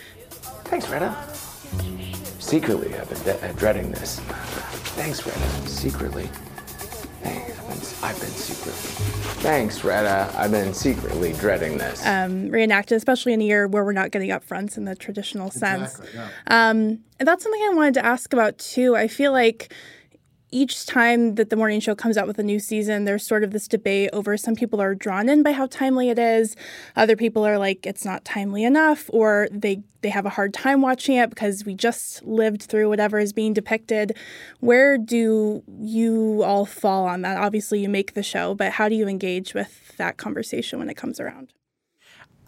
Thanks, 0.64 0.88
Retta. 0.88 1.14
Secretly, 2.38 2.94
I've 2.94 3.08
been 3.08 3.22
de- 3.22 3.48
uh, 3.48 3.52
dreading 3.52 3.90
this. 3.92 4.20
Thanks, 4.94 5.24
Retta. 5.26 5.68
Secretly. 5.68 6.28
Hey, 7.22 7.52
I've 8.02 8.20
been, 8.20 8.30
secretly. 8.30 8.90
Thanks, 9.42 9.84
Retta. 9.84 10.30
I've 10.36 10.50
been 10.50 10.74
secretly 10.74 11.32
dreading 11.34 11.78
this. 11.78 12.04
Um, 12.06 12.48
reenacted, 12.48 12.96
especially 12.96 13.32
in 13.32 13.40
a 13.40 13.44
year 13.44 13.66
where 13.68 13.84
we're 13.84 13.92
not 13.92 14.10
getting 14.10 14.30
upfronts 14.30 14.76
in 14.76 14.84
the 14.84 14.94
traditional 14.94 15.50
sense. 15.50 15.98
Exactly, 15.98 16.20
yeah. 16.20 16.28
Um, 16.46 17.00
and 17.18 17.26
that's 17.26 17.42
something 17.42 17.60
I 17.62 17.74
wanted 17.74 17.94
to 17.94 18.04
ask 18.04 18.32
about 18.32 18.58
too. 18.58 18.96
I 18.96 19.08
feel 19.08 19.32
like 19.32 19.72
each 20.50 20.86
time 20.86 21.34
that 21.34 21.50
the 21.50 21.56
morning 21.56 21.80
show 21.80 21.94
comes 21.94 22.16
out 22.16 22.26
with 22.26 22.38
a 22.38 22.42
new 22.42 22.58
season, 22.58 23.04
there's 23.04 23.26
sort 23.26 23.44
of 23.44 23.50
this 23.50 23.68
debate 23.68 24.10
over 24.12 24.36
some 24.36 24.54
people 24.54 24.80
are 24.80 24.94
drawn 24.94 25.28
in 25.28 25.42
by 25.42 25.52
how 25.52 25.66
timely 25.66 26.08
it 26.08 26.18
is. 26.18 26.56
Other 26.96 27.16
people 27.16 27.46
are 27.46 27.58
like, 27.58 27.86
it's 27.86 28.04
not 28.04 28.24
timely 28.24 28.64
enough, 28.64 29.10
or 29.12 29.48
they 29.50 29.82
they 30.00 30.10
have 30.10 30.26
a 30.26 30.30
hard 30.30 30.54
time 30.54 30.80
watching 30.80 31.16
it 31.16 31.28
because 31.28 31.64
we 31.64 31.74
just 31.74 32.24
lived 32.24 32.62
through 32.62 32.88
whatever 32.88 33.18
is 33.18 33.32
being 33.32 33.52
depicted. 33.52 34.16
Where 34.60 34.96
do 34.96 35.64
you 35.78 36.42
all 36.44 36.64
fall 36.64 37.06
on 37.06 37.22
that? 37.22 37.36
Obviously, 37.36 37.80
you 37.80 37.88
make 37.88 38.14
the 38.14 38.22
show, 38.22 38.54
but 38.54 38.72
how 38.72 38.88
do 38.88 38.94
you 38.94 39.08
engage 39.08 39.54
with 39.54 39.96
that 39.96 40.16
conversation 40.16 40.78
when 40.78 40.88
it 40.88 40.96
comes 40.96 41.18
around? 41.18 41.52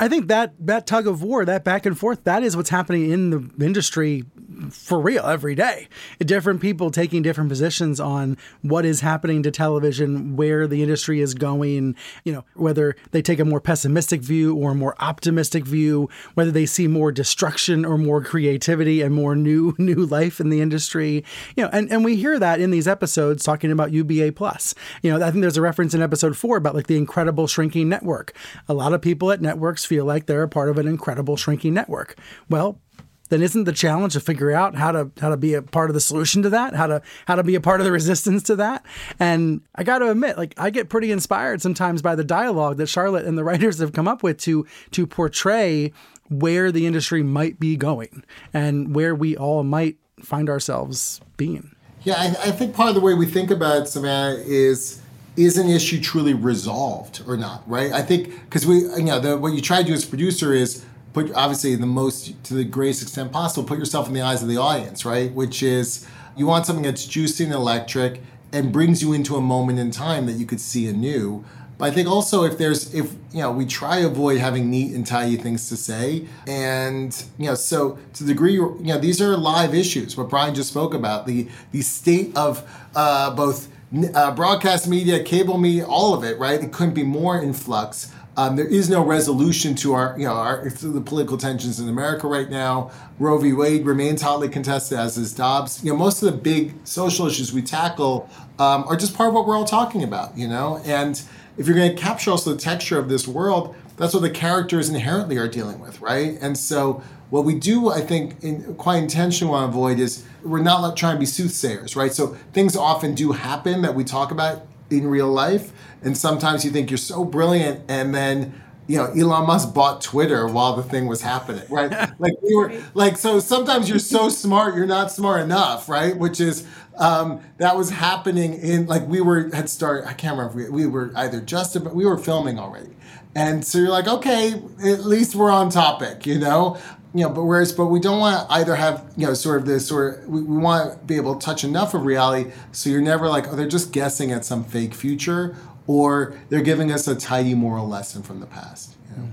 I 0.01 0.09
think 0.09 0.29
that 0.29 0.55
that 0.67 0.87
tug 0.87 1.07
of 1.07 1.23
war, 1.23 1.45
that 1.45 1.63
back 1.63 1.85
and 1.85 1.97
forth, 1.97 2.25
that 2.25 2.43
is 2.43 2.57
what's 2.57 2.71
happening 2.71 3.11
in 3.11 3.31
the 3.31 3.67
industry 3.67 4.25
for 4.71 4.99
real 4.99 5.27
every 5.27 5.55
day. 5.55 5.89
Different 6.21 6.63
people 6.63 6.91
taking 6.91 7.21
different 7.21 7.51
positions 7.51 8.01
on 8.01 8.39
what 8.63 8.87
is 8.87 9.03
happening 9.03 9.43
to 9.43 9.51
television, 9.51 10.37
where 10.37 10.67
the 10.67 10.83
industry 10.83 11.21
is 11.21 11.35
going, 11.35 11.97
you 12.25 12.33
know, 12.33 12.47
whether 12.55 12.97
they 13.11 13.21
take 13.21 13.39
a 13.39 13.45
more 13.45 13.61
pessimistic 13.61 14.23
view 14.23 14.57
or 14.57 14.71
a 14.71 14.75
more 14.75 14.97
optimistic 15.01 15.65
view, 15.65 16.09
whether 16.33 16.51
they 16.51 16.65
see 16.65 16.89
more 16.89 17.13
destruction 17.13 17.85
or 17.85 17.99
more 17.99 18.23
creativity 18.23 19.03
and 19.03 19.15
more 19.15 19.37
new 19.41 19.75
new 19.77 20.07
life 20.07 20.41
in 20.41 20.49
the 20.49 20.63
industry. 20.63 21.25
You 21.57 21.65
know, 21.65 21.71
and, 21.75 21.93
and 21.93 22.07
we 22.07 22.17
hear 22.17 22.39
that 22.39 22.59
in 22.59 22.71
these 22.71 22.89
episodes 22.89 23.45
talking 23.45 23.71
about 23.71 23.93
UBA 23.93 24.33
plus. 24.33 24.75
You 25.03 25.11
know, 25.11 25.27
I 25.27 25.31
think 25.31 25.43
there's 25.43 25.59
a 25.59 25.63
reference 25.63 25.93
in 25.93 26.01
episode 26.01 26.39
four 26.39 26.57
about 26.57 26.75
like 26.75 26.87
the 26.87 26.97
incredible 26.97 27.47
shrinking 27.47 27.91
network. 27.91 28.33
A 28.67 28.73
lot 28.73 28.95
of 28.95 29.03
people 29.03 29.31
at 29.31 29.43
networks 29.43 29.90
feel 29.91 30.05
like 30.05 30.27
they're 30.27 30.45
a 30.45 30.49
part 30.49 30.69
of 30.69 30.79
an 30.79 30.87
incredible 30.87 31.37
shrinking 31.37 31.75
network. 31.75 32.17
Well, 32.49 32.81
then 33.29 33.43
isn't 33.43 33.65
the 33.65 33.73
challenge 33.73 34.13
to 34.13 34.21
figure 34.21 34.53
out 34.53 34.77
how 34.77 34.93
to 34.93 35.11
how 35.21 35.31
to 35.31 35.37
be 35.37 35.55
a 35.55 35.63
part 35.63 35.91
of 35.91 35.95
the 35.95 36.01
solution 36.01 36.43
to 36.45 36.51
that, 36.51 36.77
how 36.77 36.87
to 36.87 37.03
how 37.27 37.35
to 37.35 37.43
be 37.43 37.57
a 37.57 37.61
part 37.61 37.81
of 37.81 37.85
the 37.85 37.91
resistance 37.91 38.45
to 38.45 38.55
that? 38.57 38.87
And 39.19 39.63
I 39.75 39.83
got 39.83 39.99
to 39.99 40.09
admit, 40.09 40.39
like 40.39 40.55
I 40.57 40.71
get 40.71 40.89
pretty 40.89 41.11
inspired 41.11 41.61
sometimes 41.61 42.03
by 42.03 42.15
the 42.15 42.23
dialogue 42.23 42.77
that 42.77 42.87
Charlotte 42.87 43.27
and 43.27 43.37
the 43.37 43.43
writers 43.51 43.81
have 43.81 43.93
come 43.93 44.07
up 44.07 44.23
with 44.23 44.39
to 44.43 44.65
to 44.93 45.09
portray 45.09 45.93
where 46.29 46.71
the 46.71 46.87
industry 46.87 47.25
might 47.25 47.59
be 47.59 47.77
going 47.77 48.23
and 48.53 48.95
where 48.95 49.13
we 49.13 49.37
all 49.37 49.65
might 49.65 49.97
find 50.21 50.49
ourselves 50.49 51.21
being. 51.37 51.75
Yeah, 52.05 52.15
I, 52.17 52.27
I 52.27 52.51
think 52.53 52.77
part 52.77 52.91
of 52.91 52.95
the 52.95 53.01
way 53.01 53.15
we 53.15 53.27
think 53.27 53.51
about 53.51 53.83
it, 53.83 53.87
Savannah, 53.89 54.37
is 54.39 55.00
is 55.37 55.57
an 55.57 55.69
issue 55.69 56.01
truly 56.01 56.35
resolved 56.35 57.23
or 57.27 57.37
not, 57.37 57.63
right? 57.69 57.93
I 57.93 58.03
think 58.03 58.41
because 58.45 58.67
we, 58.67 58.81
you 58.81 59.05
know, 59.05 59.21
the, 59.21 59.37
what 59.37 59.53
you 59.53 59.61
try 59.61 59.83
to 59.83 59.85
do 59.87 59.93
as 59.93 60.05
a 60.05 60.09
producer 60.09 60.53
is 60.53 60.85
put 61.13 61.33
obviously 61.35 61.75
the 61.77 61.87
most 61.87 62.43
to 62.45 62.55
the 62.55 62.65
greatest 62.65 63.03
extent 63.03 63.33
possible, 63.33 63.67
put 63.67 63.79
yourself 63.79 64.09
in 64.09 64.15
the 64.15 64.21
eyes 64.21 64.43
of 64.43 64.49
the 64.49 64.57
audience, 64.57 65.05
right? 65.05 65.33
Which 65.33 65.63
is 65.63 66.07
you 66.37 66.47
want 66.47 66.67
something 66.67 66.85
that's 66.85 67.07
juicy 67.07 67.45
and 67.45 67.53
electric 67.53 68.21
and 68.53 68.73
brings 68.73 69.03
you 69.03 69.13
into 69.13 69.37
a 69.37 69.41
moment 69.41 69.79
in 69.79 69.91
time 69.91 70.27
that 70.27 70.33
you 70.33 70.47
could 70.47 70.61
see 70.61 70.87
anew. 70.89 71.45
But 71.79 71.87
I 71.87 71.95
think 71.95 72.09
also 72.09 72.45
if 72.45 72.59
there's 72.59 72.93
if 72.95 73.15
you 73.33 73.41
know 73.41 73.51
we 73.51 73.65
try 73.65 74.03
to 74.03 74.07
avoid 74.07 74.39
having 74.39 74.69
neat 74.69 74.95
and 74.95 75.07
tidy 75.07 75.37
things 75.37 75.69
to 75.71 75.77
say, 75.77 76.27
and 76.47 77.25
you 77.39 77.47
know 77.47 77.55
so 77.55 77.99
to 78.15 78.25
the 78.25 78.35
degree 78.35 78.53
you 78.53 78.79
know 78.81 78.99
these 78.99 79.23
are 79.23 79.35
live 79.37 79.75
issues. 79.75 80.15
What 80.15 80.29
Brian 80.29 80.55
just 80.55 80.69
spoke 80.69 80.93
about 80.93 81.27
the 81.27 81.49
the 81.73 81.81
state 81.81 82.37
of 82.37 82.69
uh, 82.95 83.35
both 83.35 83.69
uh, 84.15 84.35
broadcast 84.35 84.89
media, 84.89 85.23
cable 85.23 85.59
media, 85.59 85.87
all 85.87 86.15
of 86.15 86.25
it, 86.25 86.39
right? 86.39 86.63
It 86.63 86.73
couldn't 86.73 86.95
be 86.95 87.03
more 87.03 87.41
in 87.41 87.53
flux. 87.53 88.13
Um, 88.37 88.57
there 88.57 88.67
is 88.67 88.89
no 88.89 89.05
resolution 89.05 89.75
to 89.77 89.93
our, 89.93 90.15
you 90.17 90.25
know, 90.25 90.33
our, 90.33 90.69
the 90.69 91.01
political 91.01 91.37
tensions 91.37 91.81
in 91.81 91.89
America 91.89 92.27
right 92.27 92.49
now. 92.49 92.91
Roe 93.19 93.37
v. 93.39 93.53
Wade 93.53 93.85
remains 93.85 94.23
hotly 94.23 94.49
contested, 94.49 94.99
as 94.99 95.19
is 95.19 95.35
Dobbs. 95.35 95.85
You 95.85 95.93
know, 95.93 95.99
most 95.99 96.23
of 96.23 96.33
the 96.33 96.39
big 96.39 96.75
social 96.85 97.27
issues 97.27 97.53
we 97.53 97.63
tackle 97.63 98.31
um, 98.59 98.85
are 98.85 98.97
just 98.97 99.15
part 99.15 99.29
of 99.29 99.35
what 99.35 99.47
we're 99.47 99.57
all 99.57 99.65
talking 99.65 100.05
about, 100.05 100.39
you 100.39 100.47
know. 100.47 100.81
And 100.85 101.21
if 101.59 101.67
you're 101.67 101.77
going 101.77 101.95
to 101.95 102.01
capture 102.01 102.31
also 102.31 102.53
the 102.55 102.61
texture 102.61 102.99
of 102.99 103.09
this 103.09 103.27
world, 103.27 103.75
that's 103.97 104.15
what 104.15 104.23
the 104.23 104.31
characters 104.31 104.89
inherently 104.89 105.37
are 105.37 105.49
dealing 105.49 105.81
with, 105.81 106.01
right? 106.01 106.39
And 106.41 106.57
so 106.57 107.03
what 107.31 107.45
we 107.45 107.55
do, 107.55 107.91
I 107.91 108.01
think, 108.01 108.43
in, 108.43 108.75
quite 108.75 108.97
intentionally 108.97 109.53
want 109.53 109.73
to 109.73 109.79
avoid 109.79 109.99
is 109.99 110.25
we're 110.43 110.63
not 110.63 110.97
trying 110.97 111.15
to 111.15 111.21
be 111.21 111.27
soothsayers, 111.27 111.97
right? 111.97 112.13
So 112.13 112.37
things 112.53 112.77
often 112.77 113.15
do 113.15 113.33
happen 113.33 113.83
that 113.83 113.95
we 113.95 114.05
talk 114.05 114.31
about 114.31 114.67
in 114.91 115.07
real 115.07 115.29
life, 115.29 115.73
and 116.03 116.17
sometimes 116.17 116.65
you 116.65 116.71
think 116.71 116.91
you're 116.91 116.99
so 116.99 117.25
brilliant, 117.25 117.83
and 117.89 118.15
then 118.15 118.61
you 118.89 118.97
know 118.97 119.05
Elon 119.07 119.47
Musk 119.47 119.73
bought 119.73 120.01
Twitter 120.01 120.49
while 120.49 120.75
the 120.75 120.83
thing 120.83 121.07
was 121.07 121.23
happening, 121.23 121.63
right? 121.71 121.91
like 122.19 122.35
we 122.43 122.55
were 122.55 122.73
like 122.95 123.17
so. 123.17 123.39
Sometimes 123.39 123.89
you're 123.89 124.01
so 124.01 124.29
smart, 124.29 124.75
you're 124.75 124.87
not 124.87 125.13
smart 125.13 125.43
enough, 125.43 125.89
right? 125.89 126.17
Which 126.19 126.41
is 126.41 126.67
um, 126.99 127.41
that 127.59 127.77
was 127.77 127.91
happening 127.91 128.55
in 128.55 128.87
like 128.87 129.07
we 129.07 129.21
were 129.21 129.55
had 129.55 129.71
started. 129.71 130.09
I 130.09 130.15
can't 130.15 130.37
remember. 130.37 130.71
We, 130.73 130.85
we 130.85 130.87
were 130.87 131.13
either 131.15 131.41
just 131.41 131.77
about, 131.77 131.95
we 131.95 132.05
were 132.05 132.19
filming 132.19 132.59
already. 132.59 132.91
And 133.35 133.65
so 133.65 133.79
you're 133.79 133.91
like, 133.91 134.09
okay, 134.09 134.55
at 134.85 135.05
least 135.05 135.37
we're 135.37 135.51
on 135.51 135.71
topic, 135.71 136.27
you 136.27 136.39
know? 136.39 136.79
You 137.15 137.25
know, 137.25 137.31
but 137.31 137.45
whereas, 137.45 137.73
but 137.73 137.87
we 137.87 137.99
don't 137.99 138.21
want 138.21 138.49
to 138.49 138.55
either 138.55 138.77
have, 138.77 139.05
you 139.17 139.27
know, 139.27 139.35
sort 139.35 139.61
of 139.61 139.67
this 139.67 139.91
of, 139.91 140.25
we, 140.29 140.43
we 140.43 140.57
want 140.57 140.93
to 140.93 140.99
be 141.07 141.17
able 141.17 141.35
to 141.35 141.45
touch 141.45 141.65
enough 141.65 141.95
of 141.95 142.05
reality 142.05 142.51
so 142.73 142.89
you're 142.89 143.01
never 143.01 143.29
like, 143.29 143.49
oh, 143.49 143.57
they're 143.57 143.69
just 143.69 143.93
guessing 143.93 144.31
at 144.31 144.45
some 144.45 144.65
fake 144.65 144.95
future 144.95 145.57
or 145.87 146.35
they're 146.49 146.63
giving 146.63 146.93
us 146.93 147.09
a 147.09 147.17
tidy 147.17 147.55
moral 147.55 147.89
lesson 147.89 148.23
from 148.23 148.39
the 148.39 148.47
past. 148.47 148.97
You 149.11 149.23
know? 149.23 149.29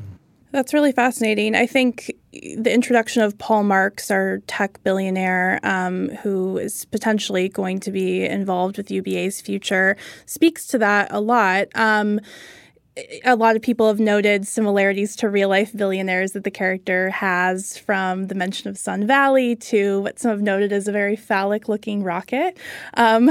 That's 0.51 0.73
really 0.73 0.91
fascinating. 0.91 1.53
I 1.53 1.67
think 1.67 2.11
the 2.31 2.73
introduction 2.73 3.21
of 3.21 3.37
Paul 3.37 3.63
Marks, 3.63 4.09
our 4.09 4.39
tech 4.47 4.81
billionaire, 4.83 5.59
um, 5.61 6.09
who 6.23 6.57
is 6.57 6.85
potentially 6.85 7.47
going 7.47 7.79
to 7.81 7.91
be 7.91 8.25
involved 8.25 8.77
with 8.77 8.89
UBA's 8.89 9.39
future, 9.39 9.97
speaks 10.25 10.65
to 10.67 10.79
that 10.79 11.09
a 11.11 11.19
lot. 11.19 11.67
Um, 11.75 12.21
a 13.23 13.35
lot 13.35 13.55
of 13.55 13.61
people 13.61 13.87
have 13.87 13.99
noted 13.99 14.47
similarities 14.47 15.15
to 15.17 15.29
real 15.29 15.49
life 15.49 15.75
billionaires 15.75 16.31
that 16.31 16.43
the 16.43 16.51
character 16.51 17.09
has 17.09 17.77
from 17.77 18.27
the 18.27 18.35
mention 18.35 18.69
of 18.69 18.77
Sun 18.77 19.05
Valley 19.07 19.55
to 19.55 20.01
what 20.01 20.19
some 20.19 20.31
have 20.31 20.41
noted 20.41 20.71
as 20.71 20.87
a 20.87 20.91
very 20.91 21.15
phallic 21.15 21.67
looking 21.67 22.03
rocket. 22.03 22.57
Um, 22.95 23.29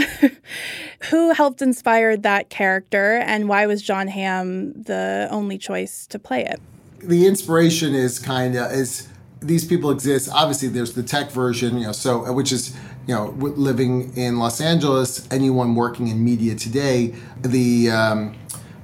who 1.10 1.32
helped 1.32 1.62
inspire 1.62 2.16
that 2.16 2.48
character 2.50 3.16
and 3.18 3.48
why 3.48 3.66
was 3.66 3.82
Jon 3.82 4.08
Hamm 4.08 4.72
the 4.72 5.28
only 5.30 5.58
choice 5.58 6.06
to 6.08 6.18
play 6.18 6.44
it? 6.44 6.60
The 7.00 7.26
inspiration 7.26 7.94
is 7.94 8.18
kind 8.18 8.56
of 8.56 8.70
is 8.72 9.08
these 9.40 9.64
people 9.64 9.90
exist. 9.90 10.30
Obviously, 10.32 10.68
there's 10.68 10.94
the 10.94 11.02
tech 11.02 11.30
version, 11.30 11.78
you 11.78 11.86
know, 11.86 11.92
so 11.92 12.32
which 12.32 12.52
is 12.52 12.74
you 13.06 13.14
know 13.14 13.26
living 13.38 14.16
in 14.16 14.38
Los 14.38 14.60
Angeles. 14.60 15.26
Anyone 15.30 15.74
working 15.74 16.08
in 16.08 16.24
media 16.24 16.54
today, 16.54 17.14
the 17.42 17.90
um, 17.90 18.34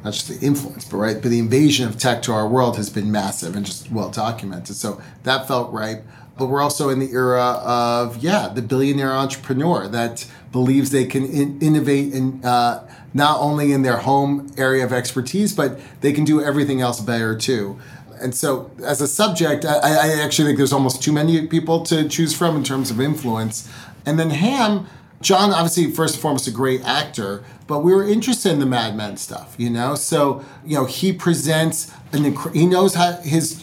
not 0.05 0.13
just 0.13 0.29
the 0.29 0.45
influence, 0.45 0.85
but 0.85 0.97
right, 0.97 1.23
but 1.23 1.31
the 1.31 1.39
invasion 1.39 1.87
of 1.87 1.99
tech 1.99 2.23
to 2.23 2.33
our 2.33 2.49
world 2.49 2.77
has 2.77 2.91
been 2.91 3.11
massive 3.13 3.55
and 3.55 3.65
just 3.65 3.91
well 3.91 4.11
documented. 4.11 4.77
So 4.77 5.01
that 5.23 5.47
felt 5.47 5.73
right. 5.73 6.03
But 6.39 6.47
we're 6.47 6.63
also 6.63 6.89
in 6.89 6.99
the 6.99 7.13
era 7.13 7.61
of 7.65 8.19
yeah, 8.19 8.49
the 8.49 8.63
billionaire 8.63 9.13
entrepreneur 9.13 9.87
that 9.89 10.27
believes 10.51 10.91
they 10.91 11.05
can 11.05 11.25
in- 11.25 11.61
innovate 11.61 12.15
and 12.15 12.45
uh, 12.45 12.83
not 13.15 13.41
only 13.41 13.73
in 13.73 13.83
their 13.83 13.99
home 13.99 14.51
area 14.57 14.85
of 14.85 14.93
expertise, 14.93 15.53
but 15.55 15.79
they 16.01 16.13
can 16.13 16.25
do 16.25 16.43
everything 16.43 16.81
else 16.81 17.01
better 17.01 17.37
too. 17.37 17.79
And 18.21 18.35
so, 18.35 18.71
as 18.85 19.01
a 19.01 19.09
subject, 19.09 19.65
I, 19.65 19.79
I 19.79 20.23
actually 20.23 20.47
think 20.47 20.59
there's 20.59 20.73
almost 20.73 21.03
too 21.03 21.13
many 21.13 21.47
people 21.47 21.83
to 21.85 22.09
choose 22.09 22.35
from 22.35 22.57
in 22.57 22.63
terms 22.63 22.91
of 22.91 23.01
influence. 23.01 23.69
And 24.07 24.19
then 24.19 24.31
Hamm 24.31 24.87
Jon, 25.23 25.53
obviously, 25.53 25.91
first 25.91 26.17
and 26.17 26.23
foremost, 26.23 26.47
a 26.49 26.51
great 26.51 26.83
actor, 26.83 27.45
but 27.67 27.79
we 27.81 27.95
were 27.95 28.07
interested 28.07 28.53
in 28.53 28.59
the 28.59 28.67
Mad 28.67 28.97
Men 28.97 29.17
stuff, 29.17 29.55
you 29.57 29.71
know. 29.71 29.95
So, 29.95 30.45
you 30.65 30.77
know, 30.77 30.85
he 30.85 31.13
presents 31.13 31.93
an 32.13 32.25
inc- 32.25 32.55
he 32.55 32.67
knows 32.67 32.95
how 32.95 33.13
his 33.13 33.63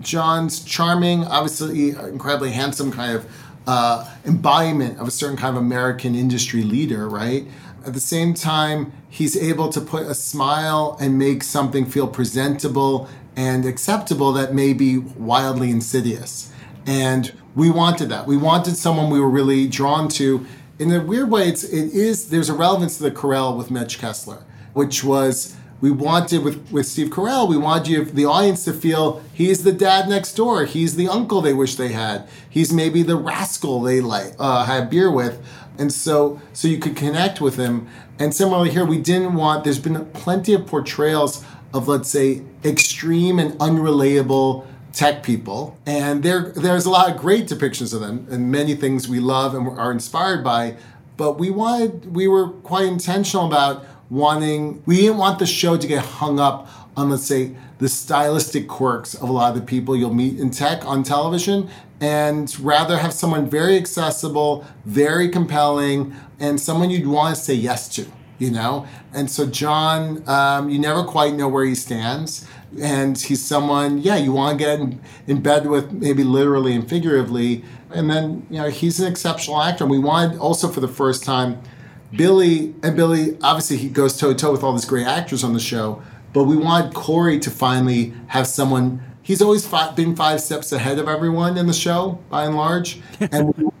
John's 0.00 0.64
charming, 0.64 1.24
obviously 1.24 1.90
incredibly 1.90 2.50
handsome 2.50 2.92
kind 2.92 3.16
of 3.16 3.26
uh, 3.66 4.08
embodiment 4.24 4.98
of 4.98 5.08
a 5.08 5.10
certain 5.10 5.36
kind 5.36 5.56
of 5.56 5.62
American 5.62 6.14
industry 6.14 6.62
leader, 6.62 7.08
right? 7.08 7.46
At 7.84 7.94
the 7.94 8.00
same 8.00 8.34
time, 8.34 8.92
he's 9.08 9.36
able 9.36 9.68
to 9.70 9.80
put 9.80 10.06
a 10.06 10.14
smile 10.14 10.96
and 11.00 11.18
make 11.18 11.42
something 11.42 11.86
feel 11.86 12.08
presentable 12.08 13.08
and 13.36 13.64
acceptable 13.64 14.32
that 14.32 14.54
may 14.54 14.72
be 14.72 14.98
wildly 14.98 15.70
insidious. 15.70 16.50
And 16.84 17.32
we 17.54 17.70
wanted 17.70 18.08
that. 18.10 18.26
We 18.26 18.36
wanted 18.36 18.76
someone 18.76 19.10
we 19.10 19.20
were 19.20 19.30
really 19.30 19.66
drawn 19.66 20.08
to 20.10 20.46
in 20.78 20.92
a 20.92 21.00
weird 21.00 21.30
way, 21.30 21.48
it's 21.48 21.64
it 21.64 21.92
is 21.94 22.28
there's 22.28 22.48
a 22.48 22.54
relevance 22.54 22.98
to 22.98 23.04
the 23.04 23.10
Carell 23.10 23.56
with 23.56 23.70
Mitch 23.70 23.98
Kessler, 23.98 24.42
which 24.72 25.02
was 25.02 25.56
we 25.80 25.90
wanted 25.90 26.42
with 26.42 26.70
with 26.70 26.86
Steve 26.86 27.08
Carell, 27.08 27.48
we 27.48 27.56
wanted 27.56 27.88
you 27.88 28.04
the 28.04 28.24
audience 28.24 28.64
to 28.64 28.72
feel 28.72 29.22
he's 29.32 29.62
the 29.64 29.72
dad 29.72 30.08
next 30.08 30.34
door, 30.34 30.64
he's 30.64 30.96
the 30.96 31.08
uncle 31.08 31.40
they 31.40 31.54
wish 31.54 31.76
they 31.76 31.92
had, 31.92 32.28
he's 32.48 32.72
maybe 32.72 33.02
the 33.02 33.16
rascal 33.16 33.80
they 33.80 34.00
like 34.00 34.34
uh, 34.38 34.64
had 34.64 34.90
beer 34.90 35.10
with, 35.10 35.42
and 35.78 35.92
so 35.92 36.40
so 36.52 36.68
you 36.68 36.78
could 36.78 36.96
connect 36.96 37.40
with 37.40 37.56
him. 37.56 37.88
And 38.18 38.34
similarly 38.34 38.70
here, 38.70 38.84
we 38.84 38.98
didn't 38.98 39.34
want. 39.34 39.64
There's 39.64 39.78
been 39.78 40.04
plenty 40.12 40.54
of 40.54 40.66
portrayals 40.66 41.44
of 41.72 41.88
let's 41.88 42.08
say 42.08 42.42
extreme 42.64 43.38
and 43.38 43.52
unrelatable 43.54 44.66
tech 44.96 45.22
people, 45.22 45.78
and 45.84 46.22
there 46.22 46.52
there's 46.56 46.86
a 46.86 46.90
lot 46.90 47.10
of 47.10 47.18
great 47.18 47.46
depictions 47.46 47.92
of 47.92 48.00
them 48.00 48.26
and 48.30 48.50
many 48.50 48.74
things 48.74 49.06
we 49.06 49.20
love 49.20 49.54
and 49.54 49.68
are 49.78 49.92
inspired 49.92 50.42
by. 50.42 50.74
But 51.18 51.38
we 51.38 51.50
wanted 51.50 52.14
we 52.14 52.26
were 52.26 52.48
quite 52.48 52.86
intentional 52.86 53.46
about 53.46 53.84
wanting 54.08 54.82
we 54.86 54.96
didn't 54.96 55.18
want 55.18 55.38
the 55.38 55.46
show 55.46 55.76
to 55.76 55.86
get 55.86 56.02
hung 56.02 56.40
up 56.40 56.68
on 56.96 57.10
let's 57.10 57.24
say 57.24 57.54
the 57.78 57.88
stylistic 57.88 58.68
quirks 58.68 59.14
of 59.14 59.28
a 59.28 59.32
lot 59.32 59.54
of 59.54 59.60
the 59.60 59.66
people 59.66 59.94
you'll 59.94 60.14
meet 60.14 60.40
in 60.40 60.50
tech 60.50 60.86
on 60.86 61.02
television 61.02 61.68
and 62.00 62.58
rather 62.60 62.98
have 62.98 63.12
someone 63.12 63.50
very 63.50 63.76
accessible 63.76 64.64
very 64.84 65.28
compelling 65.28 66.14
and 66.38 66.60
someone 66.60 66.88
you'd 66.88 67.06
want 67.06 67.34
to 67.34 67.42
say 67.42 67.54
yes 67.54 67.88
to 67.88 68.06
you 68.38 68.50
know? 68.50 68.86
And 69.12 69.30
so 69.30 69.46
Jon, 69.46 70.26
um, 70.28 70.68
you 70.68 70.78
never 70.78 71.04
quite 71.04 71.34
know 71.34 71.48
where 71.48 71.64
he 71.64 71.74
stands. 71.74 72.46
And 72.80 73.16
he's 73.16 73.42
someone 73.42 73.98
yeah 73.98 74.16
you 74.16 74.32
want 74.32 74.58
to 74.58 74.64
get 74.64 74.80
in, 74.80 75.00
in, 75.26 75.40
bed 75.40 75.66
with 75.66 75.92
maybe 75.92 76.24
literally 76.24 76.74
and 76.74 76.86
figuratively. 76.86 77.64
And 77.90 78.10
then 78.10 78.46
you 78.50 78.58
know 78.58 78.68
he's 78.68 79.00
an 79.00 79.10
exceptional 79.10 79.62
actor. 79.62 79.84
And 79.84 79.90
we 79.90 79.98
wanted 79.98 80.38
also 80.38 80.68
for 80.68 80.80
the 80.80 80.88
first 80.88 81.24
time 81.24 81.60
billy 82.14 82.74
and 82.82 82.94
billy 82.96 83.36
obviously 83.42 83.76
he 83.76 83.88
goes 83.88 84.16
toe 84.16 84.32
to 84.32 84.38
toe 84.38 84.52
with 84.52 84.62
all 84.62 84.72
these 84.72 84.84
great 84.84 85.06
actors 85.06 85.42
on 85.42 85.52
the 85.54 85.60
show 85.60 86.00
but 86.32 86.44
we 86.44 86.56
wanted 86.56 86.94
cory 86.94 87.36
to 87.36 87.50
finally 87.50 88.14
have 88.28 88.46
someone 88.46 89.02
he's 89.26 89.42
always 89.42 89.66
five, 89.66 89.96
been 89.96 90.14
five 90.14 90.40
steps 90.40 90.70
ahead 90.70 91.00
of 91.00 91.08
everyone 91.08 91.58
in 91.58 91.66
the 91.66 91.72
show 91.72 92.20
by 92.30 92.44
and 92.44 92.54
large. 92.54 93.00
And 93.18 93.72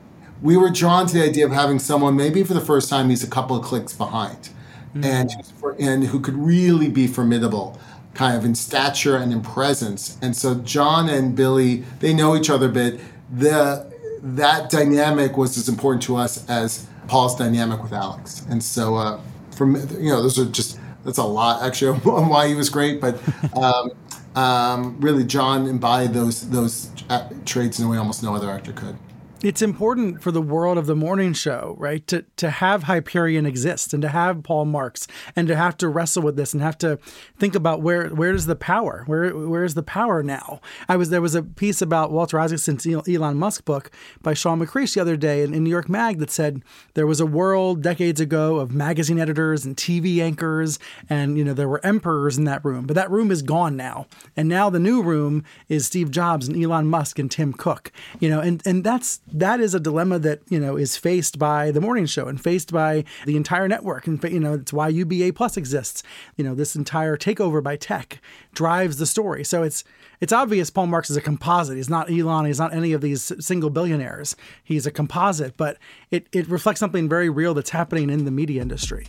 we 0.42 0.56
were 0.56 0.70
drawn 0.70 1.06
to 1.06 1.14
the 1.14 1.24
idea 1.24 1.46
of 1.46 1.52
having 1.52 1.78
someone 1.78 2.16
maybe 2.16 2.44
for 2.44 2.54
the 2.54 2.60
first 2.60 2.88
time 2.88 3.08
he's 3.08 3.24
a 3.24 3.30
couple 3.30 3.56
of 3.56 3.64
clicks 3.64 3.92
behind 3.92 4.50
mm-hmm. 4.94 5.04
and 5.04 5.30
and 5.78 6.04
who 6.04 6.20
could 6.20 6.34
really 6.34 6.88
be 6.88 7.06
formidable 7.06 7.78
kind 8.16 8.36
of 8.36 8.44
in 8.44 8.54
stature 8.54 9.16
and 9.16 9.32
in 9.32 9.42
presence. 9.42 10.18
And 10.22 10.34
so 10.34 10.54
jon 10.56 11.08
and 11.08 11.36
Billy, 11.36 11.84
they 12.00 12.14
know 12.14 12.34
each 12.34 12.50
other 12.50 12.66
a 12.66 12.72
bit. 12.72 13.00
the 13.30 13.94
that 14.22 14.70
dynamic 14.70 15.36
was 15.36 15.56
as 15.56 15.68
important 15.68 16.02
to 16.02 16.16
us 16.16 16.48
as 16.48 16.86
Paul's 17.06 17.36
dynamic 17.36 17.80
with 17.82 17.92
Alex. 17.92 18.44
And 18.50 18.62
so, 18.62 18.96
uh, 18.96 19.20
from 19.52 19.76
you 20.00 20.10
know, 20.10 20.22
those 20.22 20.38
are 20.38 20.46
just 20.46 20.80
that's 21.04 21.18
a 21.18 21.24
lot 21.24 21.62
actually 21.62 22.00
on 22.10 22.28
why 22.28 22.48
he 22.48 22.54
was 22.54 22.68
great, 22.68 23.00
but 23.00 23.20
um, 23.56 23.90
um, 24.34 25.00
really, 25.00 25.24
Jon 25.24 25.66
embodied 25.66 26.12
those 26.12 26.48
those 26.50 26.90
uh, 27.08 27.28
traits 27.44 27.78
in 27.78 27.86
a 27.86 27.88
way 27.88 27.98
almost 27.98 28.22
no 28.22 28.34
other 28.34 28.50
actor 28.50 28.72
could 28.72 28.96
it's 29.42 29.60
important 29.60 30.22
for 30.22 30.32
the 30.32 30.40
world 30.40 30.78
of 30.78 30.86
the 30.86 30.96
morning 30.96 31.34
show, 31.34 31.74
right? 31.78 32.06
To 32.06 32.24
to 32.36 32.50
have 32.50 32.84
Hyperion 32.84 33.44
exist 33.44 33.92
and 33.92 34.00
to 34.02 34.08
have 34.08 34.42
Paul 34.42 34.64
Marks 34.64 35.06
and 35.34 35.46
to 35.48 35.56
have 35.56 35.76
to 35.78 35.88
wrestle 35.88 36.22
with 36.22 36.36
this 36.36 36.54
and 36.54 36.62
have 36.62 36.78
to 36.78 36.98
think 37.38 37.54
about 37.54 37.82
where 37.82 38.08
where 38.08 38.32
is 38.32 38.46
the 38.46 38.56
power? 38.56 39.02
Where 39.06 39.30
where 39.36 39.64
is 39.64 39.74
the 39.74 39.82
power 39.82 40.22
now? 40.22 40.60
I 40.88 40.96
was 40.96 41.10
there 41.10 41.20
was 41.20 41.34
a 41.34 41.42
piece 41.42 41.82
about 41.82 42.12
Walter 42.12 42.40
Isaacson's 42.40 42.86
Elon 42.86 43.36
Musk 43.36 43.64
book 43.66 43.90
by 44.22 44.32
Shawn 44.32 44.58
McCreesh 44.58 44.94
the 44.94 45.00
other 45.02 45.16
day 45.16 45.42
in, 45.42 45.52
in 45.52 45.64
New 45.64 45.70
York 45.70 45.88
Mag 45.88 46.18
that 46.18 46.30
said 46.30 46.62
there 46.94 47.06
was 47.06 47.20
a 47.20 47.26
world 47.26 47.82
decades 47.82 48.20
ago 48.20 48.56
of 48.56 48.72
magazine 48.72 49.18
editors 49.18 49.66
and 49.66 49.76
TV 49.76 50.20
anchors 50.20 50.78
and 51.10 51.36
you 51.36 51.44
know 51.44 51.52
there 51.52 51.68
were 51.68 51.84
emperors 51.84 52.38
in 52.38 52.44
that 52.44 52.64
room, 52.64 52.86
but 52.86 52.94
that 52.94 53.10
room 53.10 53.30
is 53.30 53.42
gone 53.42 53.76
now. 53.76 54.06
And 54.34 54.48
now 54.48 54.70
the 54.70 54.80
new 54.80 55.02
room 55.02 55.44
is 55.68 55.86
Steve 55.86 56.10
Jobs 56.10 56.48
and 56.48 56.62
Elon 56.62 56.86
Musk 56.86 57.18
and 57.18 57.30
Tim 57.30 57.52
Cook. 57.52 57.92
You 58.18 58.30
know, 58.30 58.40
and 58.40 58.62
and 58.66 58.82
that's 58.82 59.20
that 59.32 59.60
is 59.60 59.74
a 59.74 59.80
dilemma 59.80 60.18
that 60.20 60.40
you 60.48 60.58
know 60.60 60.76
is 60.76 60.96
faced 60.96 61.38
by 61.38 61.70
the 61.70 61.80
morning 61.80 62.06
show 62.06 62.28
and 62.28 62.40
faced 62.40 62.72
by 62.72 63.04
the 63.24 63.36
entire 63.36 63.68
network. 63.68 64.06
And 64.06 64.22
you 64.24 64.40
know 64.40 64.54
it's 64.54 64.72
why 64.72 64.88
UBA 64.88 65.32
plus 65.34 65.56
exists. 65.56 66.02
You 66.36 66.44
know 66.44 66.54
this 66.54 66.76
entire 66.76 67.16
takeover 67.16 67.62
by 67.62 67.76
tech 67.76 68.20
drives 68.54 68.98
the 68.98 69.06
story. 69.06 69.44
So 69.44 69.62
it's 69.62 69.84
it's 70.20 70.32
obvious 70.32 70.70
Paul 70.70 70.86
Marks 70.86 71.10
is 71.10 71.16
a 71.16 71.20
composite. 71.20 71.76
He's 71.76 71.90
not 71.90 72.10
Elon. 72.10 72.46
He's 72.46 72.58
not 72.58 72.72
any 72.72 72.92
of 72.92 73.00
these 73.00 73.32
single 73.40 73.70
billionaires. 73.70 74.36
He's 74.62 74.86
a 74.86 74.90
composite 74.90 75.56
but 75.56 75.78
it 76.10 76.28
it 76.32 76.48
reflects 76.48 76.80
something 76.80 77.08
very 77.08 77.28
real 77.28 77.54
that's 77.54 77.70
happening 77.70 78.10
in 78.10 78.24
the 78.24 78.30
media 78.30 78.62
industry. 78.62 79.08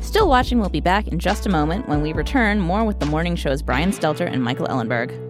Still 0.00 0.28
watching, 0.28 0.58
we'll 0.58 0.68
be 0.68 0.80
back 0.80 1.06
in 1.06 1.20
just 1.20 1.46
a 1.46 1.48
moment 1.48 1.88
when 1.88 2.02
we 2.02 2.12
return. 2.12 2.58
More 2.58 2.84
with 2.84 2.98
the 2.98 3.06
morning 3.06 3.36
show's 3.36 3.62
Brian 3.62 3.92
Stelter 3.92 4.30
and 4.30 4.42
Michael 4.42 4.66
Ellenberg. 4.66 5.29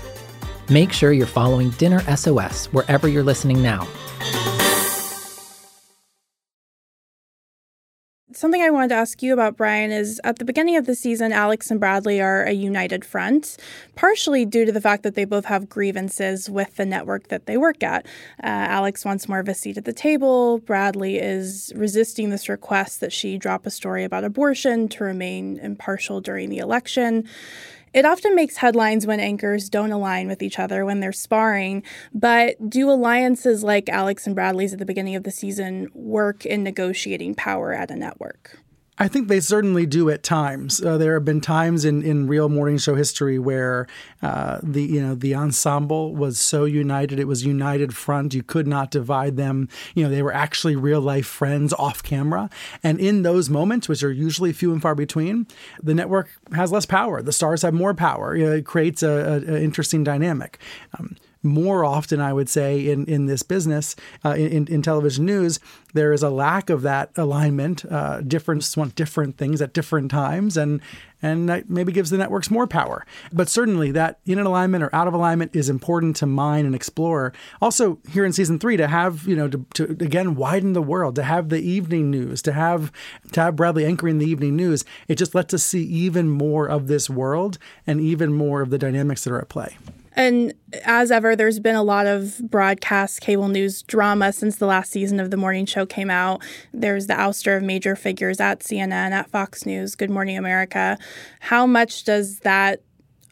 Make 0.71 0.93
sure 0.93 1.11
you're 1.11 1.27
following 1.27 1.71
Dinner 1.71 1.99
SOS 2.15 2.67
wherever 2.67 3.09
you're 3.09 3.23
listening 3.23 3.61
now. 3.61 3.85
Something 8.31 8.61
I 8.61 8.69
wanted 8.69 8.87
to 8.87 8.95
ask 8.95 9.21
you 9.21 9.33
about, 9.33 9.57
Brian, 9.57 9.91
is 9.91 10.21
at 10.23 10.39
the 10.39 10.45
beginning 10.45 10.77
of 10.77 10.85
the 10.85 10.95
season, 10.95 11.33
Alex 11.33 11.69
and 11.69 11.79
Bradley 11.79 12.21
are 12.21 12.45
a 12.45 12.53
united 12.53 13.03
front, 13.03 13.57
partially 13.95 14.45
due 14.45 14.63
to 14.63 14.71
the 14.71 14.79
fact 14.79 15.03
that 15.03 15.15
they 15.15 15.25
both 15.25 15.43
have 15.45 15.67
grievances 15.67 16.49
with 16.49 16.77
the 16.77 16.85
network 16.85 17.27
that 17.27 17.47
they 17.47 17.57
work 17.57 17.83
at. 17.83 18.05
Uh, 18.41 18.47
Alex 18.47 19.03
wants 19.03 19.27
more 19.27 19.39
of 19.39 19.49
a 19.49 19.53
seat 19.53 19.77
at 19.77 19.83
the 19.83 19.91
table. 19.91 20.59
Bradley 20.59 21.19
is 21.19 21.73
resisting 21.75 22.29
this 22.29 22.47
request 22.47 23.01
that 23.01 23.11
she 23.11 23.37
drop 23.37 23.65
a 23.65 23.69
story 23.69 24.05
about 24.05 24.23
abortion 24.23 24.87
to 24.87 25.03
remain 25.03 25.59
impartial 25.59 26.21
during 26.21 26.49
the 26.49 26.59
election. 26.59 27.27
It 27.93 28.05
often 28.05 28.35
makes 28.35 28.57
headlines 28.57 29.05
when 29.05 29.19
anchors 29.19 29.69
don't 29.69 29.91
align 29.91 30.27
with 30.27 30.41
each 30.41 30.59
other 30.59 30.85
when 30.85 31.01
they're 31.01 31.11
sparring, 31.11 31.83
but 32.13 32.69
do 32.69 32.89
alliances 32.89 33.63
like 33.63 33.89
Alex 33.89 34.25
and 34.25 34.33
Bradley's 34.33 34.71
at 34.71 34.79
the 34.79 34.85
beginning 34.85 35.15
of 35.15 35.23
the 35.23 35.31
season 35.31 35.89
work 35.93 36.45
in 36.45 36.63
negotiating 36.63 37.35
power 37.35 37.73
at 37.73 37.91
a 37.91 37.95
network? 37.97 38.60
I 39.01 39.07
think 39.07 39.29
they 39.29 39.39
certainly 39.39 39.87
do 39.87 40.11
at 40.11 40.21
times. 40.21 40.79
Uh, 40.79 40.95
there 40.99 41.15
have 41.15 41.25
been 41.25 41.41
times 41.41 41.85
in, 41.85 42.03
in 42.03 42.27
real 42.27 42.49
morning 42.49 42.77
show 42.77 42.93
history 42.93 43.39
where 43.39 43.87
uh, 44.21 44.59
the 44.61 44.83
you 44.83 45.01
know 45.01 45.15
the 45.15 45.33
ensemble 45.33 46.13
was 46.13 46.37
so 46.37 46.65
united, 46.65 47.19
it 47.19 47.23
was 47.23 47.43
united 47.43 47.95
front. 47.95 48.35
You 48.35 48.43
could 48.43 48.67
not 48.67 48.91
divide 48.91 49.37
them. 49.37 49.69
You 49.95 50.03
know 50.03 50.11
they 50.11 50.21
were 50.21 50.31
actually 50.31 50.75
real 50.75 51.01
life 51.01 51.25
friends 51.25 51.73
off 51.73 52.03
camera, 52.03 52.47
and 52.83 52.99
in 52.99 53.23
those 53.23 53.49
moments, 53.49 53.89
which 53.89 54.03
are 54.03 54.11
usually 54.11 54.53
few 54.53 54.71
and 54.71 54.79
far 54.79 54.93
between, 54.93 55.47
the 55.81 55.95
network 55.95 56.29
has 56.53 56.71
less 56.71 56.85
power. 56.85 57.23
The 57.23 57.33
stars 57.33 57.63
have 57.63 57.73
more 57.73 57.95
power. 57.95 58.35
You 58.35 58.45
know, 58.45 58.51
it 58.51 58.67
creates 58.67 59.01
a, 59.01 59.59
interesting 59.59 60.03
dynamic. 60.03 60.59
Um, 60.99 61.15
more 61.43 61.83
often, 61.83 62.19
I 62.19 62.33
would 62.33 62.49
say, 62.49 62.87
in, 62.89 63.05
in 63.05 63.25
this 63.25 63.43
business, 63.43 63.95
uh, 64.23 64.31
in, 64.31 64.67
in 64.67 64.81
television 64.81 65.25
news, 65.25 65.59
there 65.93 66.13
is 66.13 66.23
a 66.23 66.29
lack 66.29 66.69
of 66.69 66.83
that 66.83 67.11
alignment. 67.17 67.83
Uh, 67.89 68.21
different 68.21 68.73
want 68.77 68.95
different 68.95 69.37
things 69.37 69.61
at 69.61 69.73
different 69.73 70.11
times, 70.11 70.57
and 70.57 70.81
and 71.23 71.47
that 71.49 71.69
maybe 71.69 71.91
gives 71.91 72.09
the 72.09 72.17
networks 72.17 72.49
more 72.49 72.65
power. 72.67 73.05
But 73.31 73.49
certainly, 73.49 73.91
that 73.91 74.19
in 74.25 74.39
alignment 74.39 74.83
or 74.83 74.93
out 74.95 75.07
of 75.07 75.13
alignment 75.13 75.55
is 75.55 75.69
important 75.69 76.15
to 76.17 76.25
mine 76.25 76.65
and 76.65 76.73
explore. 76.73 77.33
Also, 77.61 77.99
here 78.09 78.25
in 78.25 78.33
season 78.33 78.59
three, 78.59 78.77
to 78.77 78.87
have 78.87 79.27
you 79.27 79.35
know 79.35 79.47
to, 79.47 79.65
to 79.75 79.83
again 79.99 80.35
widen 80.35 80.73
the 80.73 80.81
world, 80.81 81.15
to 81.15 81.23
have 81.23 81.49
the 81.49 81.61
evening 81.61 82.09
news, 82.09 82.41
to 82.43 82.53
have 82.53 82.91
to 83.31 83.41
have 83.41 83.55
Bradley 83.55 83.85
anchoring 83.85 84.19
the 84.19 84.29
evening 84.29 84.55
news, 84.55 84.85
it 85.07 85.15
just 85.15 85.35
lets 85.35 85.53
us 85.53 85.63
see 85.63 85.83
even 85.83 86.29
more 86.29 86.67
of 86.67 86.87
this 86.87 87.09
world 87.09 87.57
and 87.85 87.99
even 87.99 88.33
more 88.33 88.61
of 88.61 88.69
the 88.69 88.77
dynamics 88.77 89.23
that 89.23 89.33
are 89.33 89.39
at 89.39 89.49
play. 89.49 89.77
And 90.13 90.53
as 90.83 91.11
ever, 91.11 91.35
there's 91.35 91.59
been 91.59 91.75
a 91.75 91.83
lot 91.83 92.05
of 92.05 92.39
broadcast 92.49 93.21
cable 93.21 93.47
news 93.47 93.81
drama 93.83 94.33
since 94.33 94.57
the 94.57 94.65
last 94.65 94.91
season 94.91 95.19
of 95.19 95.31
the 95.31 95.37
morning 95.37 95.65
show 95.65 95.85
came 95.85 96.09
out. 96.09 96.41
There's 96.73 97.07
the 97.07 97.13
ouster 97.13 97.55
of 97.55 97.63
major 97.63 97.95
figures 97.95 98.39
at 98.39 98.59
CNN, 98.59 99.11
at 99.11 99.29
Fox 99.29 99.65
News, 99.65 99.95
Good 99.95 100.09
Morning 100.09 100.37
America. 100.37 100.97
How 101.39 101.65
much 101.65 102.03
does 102.03 102.39
that 102.39 102.81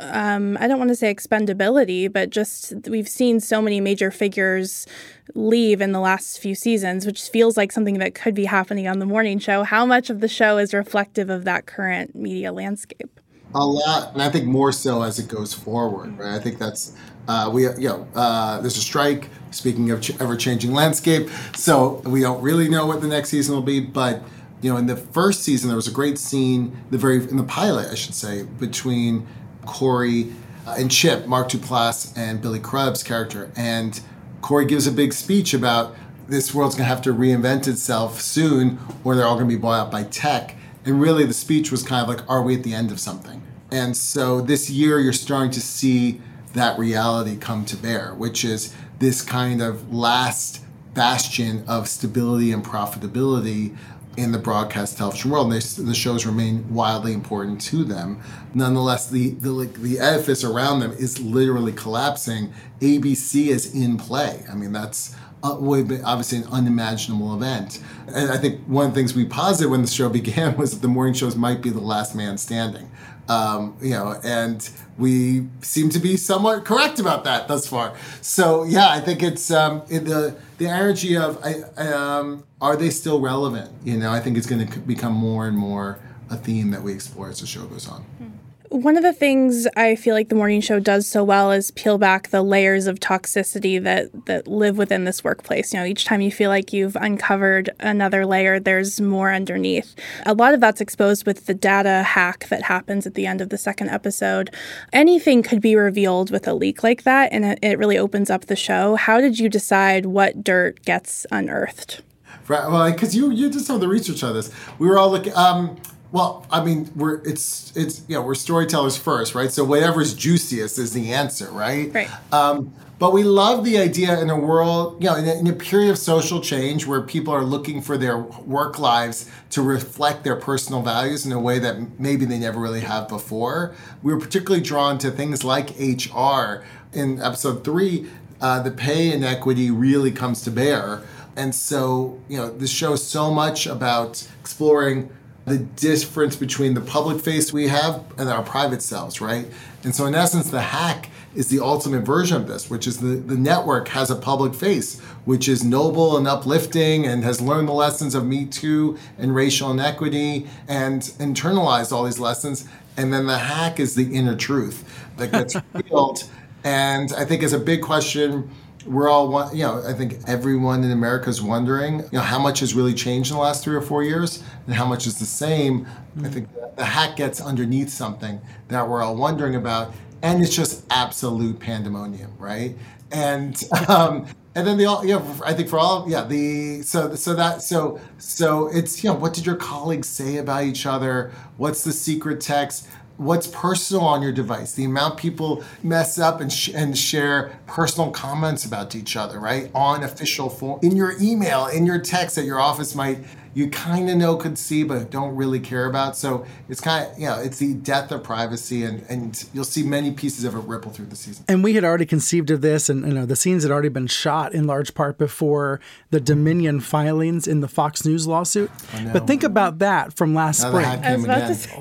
um, 0.01 0.57
I 0.61 0.67
don't 0.67 0.79
want 0.79 0.89
to 0.89 0.95
say 0.95 1.13
expendability, 1.13 2.11
but 2.11 2.29
just 2.29 2.73
we've 2.87 3.09
seen 3.09 3.41
so 3.41 3.61
many 3.61 3.81
major 3.81 4.11
figures 4.11 4.87
leave 5.35 5.81
in 5.81 5.91
the 5.91 5.99
last 5.99 6.39
few 6.39 6.55
seasons, 6.55 7.05
which 7.05 7.21
feels 7.23 7.57
like 7.57 7.71
something 7.71 7.99
that 7.99 8.15
could 8.15 8.33
be 8.33 8.45
happening 8.45 8.87
on 8.87 8.99
the 8.99 9.05
morning 9.05 9.39
show. 9.39 9.63
How 9.63 9.85
much 9.85 10.09
of 10.09 10.21
the 10.21 10.29
show 10.29 10.57
is 10.57 10.73
reflective 10.73 11.29
of 11.29 11.43
that 11.43 11.65
current 11.65 12.15
media 12.15 12.53
landscape? 12.53 13.19
A 13.55 13.65
lot, 13.65 14.13
and 14.13 14.21
I 14.21 14.29
think 14.29 14.45
more 14.45 14.71
so 14.71 15.01
as 15.01 15.17
it 15.17 15.27
goes 15.27 15.53
forward. 15.53 16.17
Right, 16.19 16.35
I 16.35 16.39
think 16.39 16.59
that's 16.59 16.93
uh, 17.27 17.49
we 17.51 17.63
you 17.63 17.89
know 17.89 18.07
uh, 18.15 18.61
there's 18.61 18.77
a 18.77 18.81
strike. 18.81 19.29
Speaking 19.51 19.89
of 19.89 20.01
ch- 20.01 20.19
ever 20.21 20.37
changing 20.37 20.73
landscape, 20.73 21.29
so 21.55 22.01
we 22.05 22.21
don't 22.21 22.41
really 22.43 22.69
know 22.69 22.85
what 22.85 23.01
the 23.01 23.07
next 23.07 23.29
season 23.29 23.55
will 23.55 23.61
be, 23.61 23.79
but. 23.79 24.23
You 24.61 24.69
know, 24.69 24.77
in 24.77 24.87
the 24.87 24.97
first 24.97 25.43
season, 25.43 25.69
there 25.69 25.77
was 25.77 25.87
a 25.87 25.91
great 25.91 26.19
scene, 26.19 26.77
the 26.91 26.97
very 26.97 27.15
in 27.15 27.37
the 27.37 27.45
pilot, 27.45 27.89
I 27.89 27.95
should 27.95 28.13
say, 28.13 28.43
between 28.43 29.25
Cory 29.65 30.33
uh, 30.67 30.75
and 30.77 30.91
Chip, 30.91 31.27
Mark 31.27 31.47
Duplass, 31.47 32.11
and 32.17 32.41
Billy 32.41 32.59
Crudup's 32.59 33.01
character. 33.01 33.53
And 33.55 34.01
Cory 34.41 34.65
gives 34.65 34.85
a 34.85 34.91
big 34.91 35.13
speech 35.13 35.53
about 35.53 35.95
this 36.27 36.53
world's 36.53 36.75
going 36.75 36.89
to 36.89 36.93
have 36.93 37.01
to 37.03 37.13
reinvent 37.13 37.69
itself 37.69 38.19
soon, 38.19 38.79
or 39.05 39.15
they're 39.15 39.25
all 39.25 39.35
going 39.35 39.49
to 39.49 39.55
be 39.55 39.59
bought 39.61 39.79
out 39.79 39.91
by 39.91 40.03
tech. 40.03 40.57
And 40.85 41.01
really, 41.01 41.25
the 41.25 41.33
speech 41.33 41.71
was 41.71 41.83
kind 41.83 42.01
of 42.01 42.07
like, 42.07 42.29
are 42.29 42.41
we 42.41 42.55
at 42.55 42.63
the 42.63 42.73
end 42.73 42.91
of 42.91 42.99
something? 42.99 43.41
And 43.71 43.95
so 43.95 44.41
this 44.41 44.69
year, 44.69 44.99
you're 44.99 45.13
starting 45.13 45.51
to 45.51 45.61
see 45.61 46.21
that 46.53 46.79
reality 46.79 47.37
come 47.37 47.65
to 47.65 47.77
bear, 47.77 48.13
which 48.15 48.43
is 48.43 48.73
this 48.99 49.21
kind 49.21 49.61
of 49.61 49.93
last 49.93 50.63
bastion 50.93 51.63
of 51.67 51.87
stability 51.87 52.51
and 52.51 52.65
profitability 52.65 53.77
in 54.17 54.31
the 54.31 54.37
broadcast 54.37 54.97
television 54.97 55.31
world. 55.31 55.51
And 55.51 55.61
they, 55.61 55.83
the 55.83 55.93
shows 55.93 56.25
remain 56.25 56.73
wildly 56.73 57.13
important 57.13 57.61
to 57.61 57.83
them. 57.83 58.21
Nonetheless, 58.53 59.09
the, 59.09 59.31
the, 59.31 59.69
the 59.77 59.99
edifice 59.99 60.43
around 60.43 60.79
them 60.79 60.91
is 60.93 61.21
literally 61.21 61.71
collapsing. 61.71 62.51
ABC 62.81 63.47
is 63.47 63.73
in 63.73 63.97
play. 63.97 64.43
I 64.51 64.55
mean, 64.55 64.73
that's 64.73 65.15
uh, 65.43 65.51
obviously 65.51 66.39
an 66.39 66.45
unimaginable 66.45 67.33
event. 67.35 67.81
And 68.07 68.31
I 68.31 68.37
think 68.37 68.61
one 68.65 68.87
of 68.87 68.93
the 68.93 68.99
things 68.99 69.13
we 69.13 69.25
posited 69.25 69.69
when 69.69 69.81
the 69.81 69.87
show 69.87 70.09
began 70.21 70.57
was 70.57 70.71
that 70.71 70.81
the 70.81 70.87
morning 70.87 71.13
shows 71.13 71.35
might 71.35 71.61
be 71.61 71.69
the 71.69 71.79
last 71.79 72.15
man 72.15 72.37
standing. 72.37 72.89
Um, 73.27 73.77
you 73.79 73.91
know, 73.91 74.19
and 74.23 74.67
we 74.97 75.47
seem 75.61 75.89
to 75.89 75.99
be 75.99 76.17
somewhat 76.17 76.65
correct 76.65 76.99
about 76.99 77.23
that 77.25 77.47
thus 77.47 77.67
far. 77.67 77.95
So 78.21 78.63
yeah, 78.63 78.89
I 78.89 78.99
think 78.99 79.21
it's 79.21 79.51
um, 79.51 79.83
the 79.87 80.35
the 80.57 80.67
energy 80.67 81.15
of 81.15 81.39
I, 81.45 81.61
um, 81.79 82.43
are 82.59 82.75
they 82.75 82.89
still 82.89 83.21
relevant? 83.21 83.71
You 83.83 83.97
know, 83.97 84.11
I 84.11 84.19
think 84.19 84.35
it's 84.35 84.47
going 84.47 84.67
to 84.67 84.79
become 84.79 85.13
more 85.13 85.47
and 85.47 85.55
more 85.55 85.99
a 86.31 86.37
theme 86.37 86.71
that 86.71 86.81
we 86.81 86.91
explore 86.91 87.29
as 87.29 87.39
the 87.41 87.47
show 87.47 87.65
goes 87.65 87.87
on. 87.87 88.01
Mm-hmm. 88.01 88.38
One 88.69 88.97
of 88.97 89.01
the 89.01 89.13
things 89.13 89.67
I 89.75 89.95
feel 89.95 90.13
like 90.13 90.29
the 90.29 90.35
morning 90.35 90.61
show 90.61 90.79
does 90.79 91.07
so 91.07 91.23
well 91.23 91.51
is 91.51 91.71
peel 91.71 91.97
back 91.97 92.27
the 92.27 92.43
layers 92.43 92.85
of 92.85 92.99
toxicity 92.99 93.81
that 93.83 94.27
that 94.27 94.47
live 94.47 94.77
within 94.77 95.05
this 95.05 95.23
workplace. 95.23 95.73
You 95.73 95.79
know, 95.79 95.85
each 95.87 96.05
time 96.05 96.21
you 96.21 96.31
feel 96.31 96.51
like 96.51 96.71
you've 96.71 96.95
uncovered 96.95 97.71
another 97.79 98.27
layer, 98.27 98.59
there's 98.59 99.01
more 99.01 99.33
underneath. 99.33 99.95
A 100.23 100.35
lot 100.35 100.53
of 100.53 100.61
that's 100.61 100.81
exposed 100.81 101.25
with 101.25 101.47
the 101.47 101.55
data 101.55 102.03
hack 102.03 102.47
that 102.49 102.61
happens 102.61 103.07
at 103.07 103.15
the 103.15 103.25
end 103.25 103.41
of 103.41 103.49
the 103.49 103.57
second 103.57 103.89
episode. 103.89 104.53
Anything 104.93 105.41
could 105.41 105.61
be 105.61 105.75
revealed 105.75 106.29
with 106.29 106.47
a 106.47 106.53
leak 106.53 106.83
like 106.83 107.03
that, 107.03 107.33
and 107.33 107.45
it, 107.45 107.59
it 107.63 107.79
really 107.79 107.97
opens 107.97 108.29
up 108.29 108.45
the 108.45 108.55
show. 108.55 108.95
How 108.95 109.19
did 109.19 109.39
you 109.39 109.49
decide 109.49 110.05
what 110.05 110.43
dirt 110.43 110.85
gets 110.85 111.25
unearthed? 111.31 112.03
Right. 112.47 112.69
Well, 112.69 112.91
because 112.91 113.15
you 113.15 113.31
you 113.31 113.49
did 113.49 113.61
some 113.61 113.75
of 113.75 113.81
the 113.81 113.87
research 113.87 114.23
on 114.23 114.35
this. 114.35 114.51
We 114.77 114.87
were 114.87 114.99
all 114.99 115.09
looking. 115.09 115.35
Um, 115.35 115.77
well, 116.11 116.45
I 116.49 116.63
mean, 116.63 116.89
we're 116.95 117.21
it's 117.23 117.75
it's 117.75 118.03
you 118.07 118.15
know 118.15 118.21
we're 118.21 118.35
storytellers 118.35 118.97
first, 118.97 119.35
right? 119.35 119.51
So 119.51 119.63
whatever's 119.63 120.13
juiciest 120.13 120.79
is 120.79 120.93
the 120.93 121.13
answer, 121.13 121.51
right? 121.51 121.93
Right. 121.93 122.09
Um, 122.33 122.73
but 122.97 123.13
we 123.13 123.23
love 123.23 123.63
the 123.63 123.77
idea 123.77 124.19
in 124.19 124.29
a 124.29 124.37
world, 124.37 125.01
you 125.01 125.09
know, 125.09 125.15
in 125.15 125.25
a, 125.25 125.33
in 125.39 125.47
a, 125.47 125.53
period 125.53 125.89
of 125.89 125.97
social 125.97 126.41
change 126.41 126.85
where 126.85 127.01
people 127.01 127.33
are 127.33 127.45
looking 127.45 127.81
for 127.81 127.97
their 127.97 128.17
work 128.17 128.77
lives 128.77 129.29
to 129.51 129.61
reflect 129.61 130.25
their 130.25 130.35
personal 130.35 130.81
values 130.81 131.25
in 131.25 131.31
a 131.31 131.39
way 131.39 131.59
that 131.59 131.97
maybe 131.97 132.25
they 132.25 132.37
never 132.37 132.59
really 132.59 132.81
have 132.81 133.07
before. 133.07 133.73
We 134.03 134.13
were 134.13 134.19
particularly 134.19 134.61
drawn 134.61 134.97
to 134.97 135.11
things 135.11 135.45
like 135.45 135.69
HR. 135.79 136.65
In 136.91 137.21
episode 137.21 137.63
three, 137.63 138.09
uh, 138.41 138.61
the 138.63 138.71
pay 138.71 139.13
inequity 139.13 139.71
really 139.71 140.11
comes 140.11 140.41
to 140.41 140.51
bear. 140.51 141.01
And 141.37 141.55
so, 141.55 142.19
you 142.27 142.35
know, 142.35 142.49
this 142.49 142.69
show 142.69 142.93
is 142.93 143.05
so 143.05 143.31
much 143.31 143.65
about 143.65 144.27
exploring 144.41 145.09
the 145.49 145.57
difference 145.57 146.35
between 146.35 146.73
the 146.73 146.81
public 146.81 147.21
face 147.21 147.51
we 147.51 147.67
have 147.67 148.03
and 148.17 148.29
our 148.29 148.43
private 148.43 148.81
selves, 148.81 149.19
right? 149.19 149.47
And 149.83 149.95
so, 149.95 150.05
in 150.05 150.15
essence, 150.15 150.49
the 150.49 150.61
hack 150.61 151.09
is 151.35 151.47
the 151.49 151.59
ultimate 151.59 152.01
version 152.01 152.37
of 152.37 152.47
this, 152.47 152.69
which 152.69 152.87
is 152.87 152.99
the, 152.99 153.15
the 153.15 153.37
network 153.37 153.87
has 153.89 154.09
a 154.09 154.15
public 154.15 154.53
face, 154.53 154.99
which 155.25 155.47
is 155.47 155.63
noble 155.63 156.17
and 156.17 156.27
uplifting 156.27 157.05
and 157.05 157.23
has 157.23 157.39
learned 157.39 157.67
the 157.67 157.73
lessons 157.73 158.15
of 158.15 158.25
Me 158.25 158.45
Too 158.45 158.97
and 159.17 159.33
racial 159.35 159.71
inequity 159.71 160.47
and 160.67 161.01
internalized 161.01 161.91
all 161.91 162.03
these 162.03 162.19
lessons. 162.19 162.67
And 162.97 163.13
then 163.13 163.27
the 163.27 163.37
hack 163.37 163.79
is 163.79 163.95
the 163.95 164.13
inner 164.13 164.35
truth 164.35 165.07
that 165.17 165.31
gets 165.31 165.55
revealed. 165.73 166.23
And 166.63 167.13
I 167.13 167.25
think 167.25 167.43
it's 167.43 167.53
a 167.53 167.59
big 167.59 167.81
question 167.81 168.49
we're 168.85 169.09
all 169.09 169.53
you 169.53 169.63
know 169.63 169.83
i 169.85 169.93
think 169.93 170.17
everyone 170.27 170.83
in 170.83 170.91
america 170.91 171.29
is 171.29 171.41
wondering 171.41 171.99
you 171.99 172.09
know 172.13 172.21
how 172.21 172.39
much 172.39 172.61
has 172.61 172.73
really 172.73 172.93
changed 172.93 173.29
in 173.29 173.35
the 173.35 173.41
last 173.41 173.63
three 173.63 173.75
or 173.75 173.81
four 173.81 174.03
years 174.03 174.43
and 174.65 174.75
how 174.75 174.85
much 174.85 175.05
is 175.05 175.19
the 175.19 175.25
same. 175.25 175.85
Mm-hmm. 175.85 176.25
i 176.25 176.29
think 176.29 176.49
the 176.77 176.85
hack 176.85 177.17
gets 177.17 177.41
underneath 177.41 177.89
something 177.89 178.39
that 178.69 178.87
we're 178.87 179.01
all 179.01 179.15
wondering 179.15 179.55
about 179.55 179.93
and 180.21 180.41
it's 180.43 180.55
just 180.55 180.85
absolute 180.89 181.59
pandemonium 181.59 182.33
right? 182.37 182.75
And 183.11 183.61
um 183.87 184.27
and 184.55 184.65
then 184.65 184.77
the 184.77 184.85
all 184.85 185.05
yeah 185.05 185.21
i 185.45 185.53
think 185.53 185.69
for 185.69 185.77
all 185.79 186.09
yeah 186.09 186.23
the 186.23 186.81
so 186.81 187.15
so 187.15 187.33
that 187.35 187.61
so 187.61 187.99
so 188.17 188.67
it's 188.69 189.03
you 189.03 189.09
know 189.09 189.15
what 189.15 189.33
did 189.33 189.45
your 189.45 189.55
colleagues 189.55 190.07
say 190.07 190.37
about 190.37 190.63
each 190.63 190.85
other? 190.85 191.31
What's 191.57 191.83
the 191.83 191.93
secret 191.93 192.41
text 192.41 192.87
what's 193.19 193.47
personal 193.47 194.03
on 194.05 194.21
your 194.21 194.31
device, 194.31 194.73
the 194.73 194.85
amount 194.85 195.17
people 195.17 195.61
mess 195.83 196.17
up 196.17 196.39
and, 196.39 196.51
sh- 196.51 196.71
and 196.73 196.97
share 196.97 197.59
personal 197.67 198.09
comments 198.11 198.63
about 198.63 198.95
each 198.95 199.17
other, 199.17 199.39
right? 199.39 199.69
On 199.75 200.03
official 200.03 200.49
form, 200.49 200.79
in 200.81 200.95
your 200.95 201.13
email, 201.21 201.67
in 201.67 201.85
your 201.85 201.99
text 201.99 202.37
that 202.37 202.45
your 202.45 202.61
office 202.61 202.95
might 202.95 203.19
you 203.53 203.69
kind 203.69 204.09
of 204.09 204.17
know 204.17 204.35
could 204.35 204.57
see 204.57 204.83
but 204.83 205.09
don't 205.09 205.35
really 205.35 205.59
care 205.59 205.85
about. 205.85 206.15
So 206.15 206.45
it's 206.67 206.81
kind 206.81 207.07
of, 207.07 207.19
you 207.19 207.25
know, 207.25 207.39
it's 207.39 207.57
the 207.57 207.73
death 207.73 208.11
of 208.11 208.23
privacy, 208.23 208.83
and, 208.83 209.03
and 209.09 209.43
you'll 209.53 209.63
see 209.63 209.83
many 209.83 210.11
pieces 210.11 210.43
of 210.45 210.55
it 210.55 210.59
ripple 210.59 210.91
through 210.91 211.07
the 211.07 211.15
season. 211.15 211.45
And 211.47 211.63
we 211.63 211.73
had 211.73 211.83
already 211.83 212.05
conceived 212.05 212.51
of 212.51 212.61
this, 212.61 212.89
and 212.89 213.05
you 213.07 213.13
know, 213.13 213.25
the 213.25 213.35
scenes 213.35 213.63
had 213.63 213.71
already 213.71 213.89
been 213.89 214.07
shot 214.07 214.53
in 214.53 214.67
large 214.67 214.93
part 214.93 215.17
before 215.17 215.79
the 216.11 216.19
Dominion 216.19 216.79
filings 216.79 217.47
in 217.47 217.61
the 217.61 217.67
Fox 217.67 218.05
News 218.05 218.27
lawsuit. 218.27 218.71
But 219.11 219.27
think 219.27 219.43
about 219.43 219.79
that 219.79 220.13
from 220.13 220.33
last 220.33 220.61
now 220.61 220.69
spring. 220.69 220.85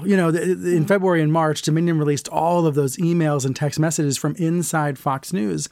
You 0.04 0.16
know, 0.16 0.28
in 0.28 0.86
February 0.86 1.22
and 1.22 1.32
March, 1.32 1.62
Dominion 1.62 1.98
released 1.98 2.28
all 2.28 2.66
of 2.66 2.74
those 2.74 2.96
emails 2.96 3.44
and 3.44 3.54
text 3.54 3.78
messages 3.78 4.16
from 4.16 4.34
inside 4.36 4.98
Fox 4.98 5.32
News, 5.32 5.68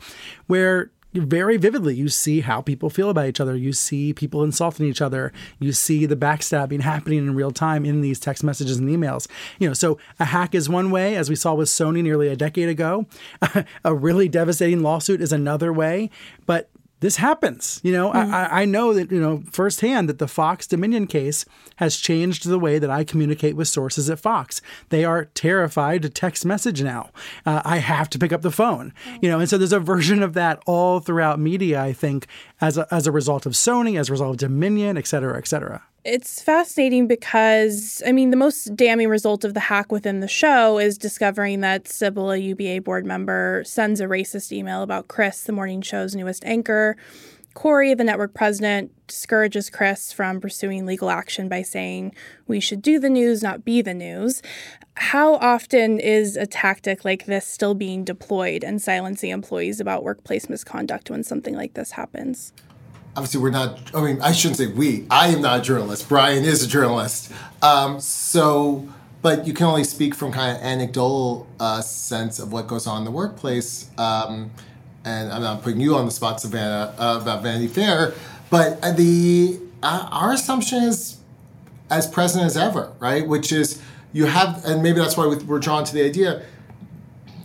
where 0.46 0.90
very 1.24 1.56
vividly. 1.56 1.94
You 1.94 2.08
see 2.08 2.40
how 2.40 2.60
people 2.60 2.90
feel 2.90 3.10
about 3.10 3.26
each 3.26 3.40
other. 3.40 3.56
You 3.56 3.72
see 3.72 4.12
people 4.12 4.42
insulting 4.42 4.86
each 4.86 5.00
other. 5.00 5.32
You 5.58 5.72
see 5.72 6.06
the 6.06 6.16
backstabbing 6.16 6.80
happening 6.80 7.18
in 7.18 7.34
real 7.34 7.50
time 7.50 7.84
in 7.84 8.00
these 8.00 8.20
text 8.20 8.44
messages 8.44 8.78
and 8.78 8.88
emails. 8.88 9.28
You 9.58 9.68
know, 9.68 9.74
so 9.74 9.98
a 10.18 10.26
hack 10.26 10.54
is 10.54 10.68
one 10.68 10.90
way, 10.90 11.16
as 11.16 11.28
we 11.28 11.36
saw 11.36 11.54
with 11.54 11.68
Sony 11.68 12.02
nearly 12.02 12.28
a 12.28 12.36
decade 12.36 12.68
ago. 12.68 13.06
a 13.84 13.94
really 13.94 14.28
devastating 14.28 14.82
lawsuit 14.82 15.20
is 15.20 15.32
another 15.32 15.72
way. 15.72 16.10
But 16.46 16.70
this 17.00 17.16
happens. 17.16 17.80
You 17.82 17.92
know, 17.92 18.10
mm 18.10 18.16
I, 18.16 18.62
I 18.62 18.64
know 18.64 18.92
that, 18.94 19.12
you 19.12 19.20
know, 19.20 19.42
firsthand 19.50 20.08
that 20.08 20.18
the 20.18 20.28
Fox 20.28 20.66
Dominion 20.66 21.06
case 21.06 21.44
has 21.76 21.96
changed 21.96 22.46
the 22.46 22.58
way 22.58 22.78
that 22.78 22.90
I 22.90 23.04
communicate 23.04 23.54
with 23.54 23.68
sources 23.68 24.10
at 24.10 24.18
Fox. 24.18 24.60
They 24.88 25.04
are 25.04 25.26
terrified 25.26 26.02
to 26.02 26.08
text 26.08 26.44
message 26.44 26.82
now. 26.82 27.10
Uh, 27.44 27.62
I 27.64 27.78
have 27.78 28.10
to 28.10 28.18
pick 28.18 28.32
up 28.32 28.42
the 28.42 28.50
phone, 28.50 28.92
you 29.20 29.28
know, 29.28 29.38
and 29.38 29.48
so 29.48 29.58
there's 29.58 29.72
a 29.72 29.80
version 29.80 30.22
of 30.22 30.32
that 30.34 30.62
all 30.66 31.00
throughout 31.00 31.38
media, 31.38 31.82
I 31.82 31.92
think, 31.92 32.26
as 32.60 32.78
a, 32.78 32.86
as 32.90 33.06
a 33.06 33.12
result 33.12 33.46
of 33.46 33.52
Sony, 33.52 33.98
as 33.98 34.08
a 34.08 34.12
result 34.12 34.30
of 34.30 34.36
Dominion, 34.38 34.96
et 34.96 35.06
cetera, 35.06 35.36
et 35.36 35.46
cetera. 35.46 35.82
It's 36.04 36.40
fascinating 36.40 37.08
because, 37.08 38.00
I 38.06 38.12
mean, 38.12 38.30
the 38.30 38.36
most 38.36 38.76
damning 38.76 39.08
result 39.08 39.44
of 39.44 39.54
the 39.54 39.60
hack 39.60 39.90
within 39.90 40.20
the 40.20 40.28
show 40.28 40.78
is 40.78 40.96
discovering 40.96 41.62
that 41.62 41.84
Cybil, 41.84 42.32
a 42.32 42.38
UBA 42.38 42.82
board 42.82 43.04
member, 43.04 43.64
sends 43.66 44.00
a 44.00 44.04
racist 44.04 44.52
email 44.52 44.82
about 44.82 45.08
Chris, 45.08 45.42
the 45.42 45.52
morning 45.52 45.82
show's 45.82 46.14
newest 46.14 46.44
anchor. 46.44 46.96
Cory, 47.56 47.94
the 47.94 48.04
network 48.04 48.34
president, 48.34 48.92
discourages 49.06 49.70
Chris 49.70 50.12
from 50.12 50.42
pursuing 50.42 50.84
legal 50.84 51.08
action 51.08 51.48
by 51.48 51.62
saying, 51.62 52.14
We 52.46 52.60
should 52.60 52.82
do 52.82 52.98
the 52.98 53.08
news, 53.08 53.42
not 53.42 53.64
be 53.64 53.80
the 53.80 53.94
news. 53.94 54.42
How 54.96 55.36
often 55.36 55.98
is 55.98 56.36
a 56.36 56.44
tactic 56.44 57.02
like 57.02 57.24
this 57.24 57.46
still 57.46 57.72
being 57.72 58.04
deployed 58.04 58.62
and 58.62 58.80
silencing 58.80 59.30
employees 59.30 59.80
about 59.80 60.04
workplace 60.04 60.50
misconduct 60.50 61.08
when 61.08 61.24
something 61.24 61.54
like 61.54 61.74
this 61.74 61.92
happens? 61.92 62.52
obviously 63.16 63.40
we're 63.40 63.48
not 63.48 63.80
i 63.94 64.02
mean 64.02 64.20
i 64.20 64.30
shouldn't 64.30 64.58
say 64.58 64.66
we 64.66 65.06
i 65.10 65.28
am 65.28 65.40
not 65.40 65.60
a 65.60 65.62
journalist 65.62 66.06
brian 66.06 66.44
is 66.44 66.62
a 66.62 66.68
journalist 66.68 67.32
um, 67.62 67.98
so 67.98 68.86
but 69.22 69.46
you 69.46 69.54
can 69.54 69.64
only 69.64 69.84
speak 69.84 70.14
from 70.14 70.30
kind 70.30 70.54
of 70.54 70.62
anecdotal 70.62 71.46
uh, 71.58 71.80
sense 71.80 72.38
of 72.38 72.52
what 72.52 72.66
goes 72.66 72.86
on 72.86 72.98
in 72.98 73.04
the 73.06 73.10
workplace 73.10 73.88
um, 73.96 74.50
and 75.06 75.32
i'm 75.32 75.40
not 75.40 75.62
putting 75.62 75.80
you 75.80 75.94
on 75.94 76.04
the 76.04 76.10
spot 76.10 76.38
savannah 76.40 76.94
uh, 76.98 77.18
about 77.22 77.42
vanity 77.42 77.66
fair 77.66 78.12
but 78.50 78.78
uh, 78.82 78.92
the 78.92 79.58
uh, 79.82 80.08
our 80.12 80.32
assumption 80.32 80.82
is 80.82 81.18
as 81.88 82.06
present 82.06 82.44
as 82.44 82.56
ever 82.56 82.92
right 82.98 83.26
which 83.26 83.50
is 83.52 83.80
you 84.12 84.26
have 84.26 84.62
and 84.66 84.82
maybe 84.82 84.98
that's 84.98 85.16
why 85.16 85.26
we're 85.26 85.58
drawn 85.58 85.84
to 85.84 85.94
the 85.94 86.04
idea 86.04 86.44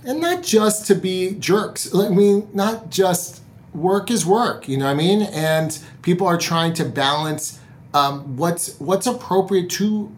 and 0.03 0.19
not 0.19 0.43
just 0.43 0.85
to 0.87 0.95
be 0.95 1.35
jerks 1.35 1.95
i 1.95 2.09
mean 2.09 2.49
not 2.53 2.89
just 2.89 3.41
work 3.73 4.11
is 4.11 4.25
work, 4.25 4.67
you 4.67 4.77
know 4.77 4.85
what 4.85 4.91
I 4.91 4.95
mean? 4.95 5.21
And 5.21 5.77
people 6.01 6.27
are 6.27 6.37
trying 6.37 6.73
to 6.73 6.85
balance 6.85 7.59
um, 7.93 8.37
what's 8.37 8.79
what's 8.79 9.07
appropriate 9.07 9.69
to 9.71 10.15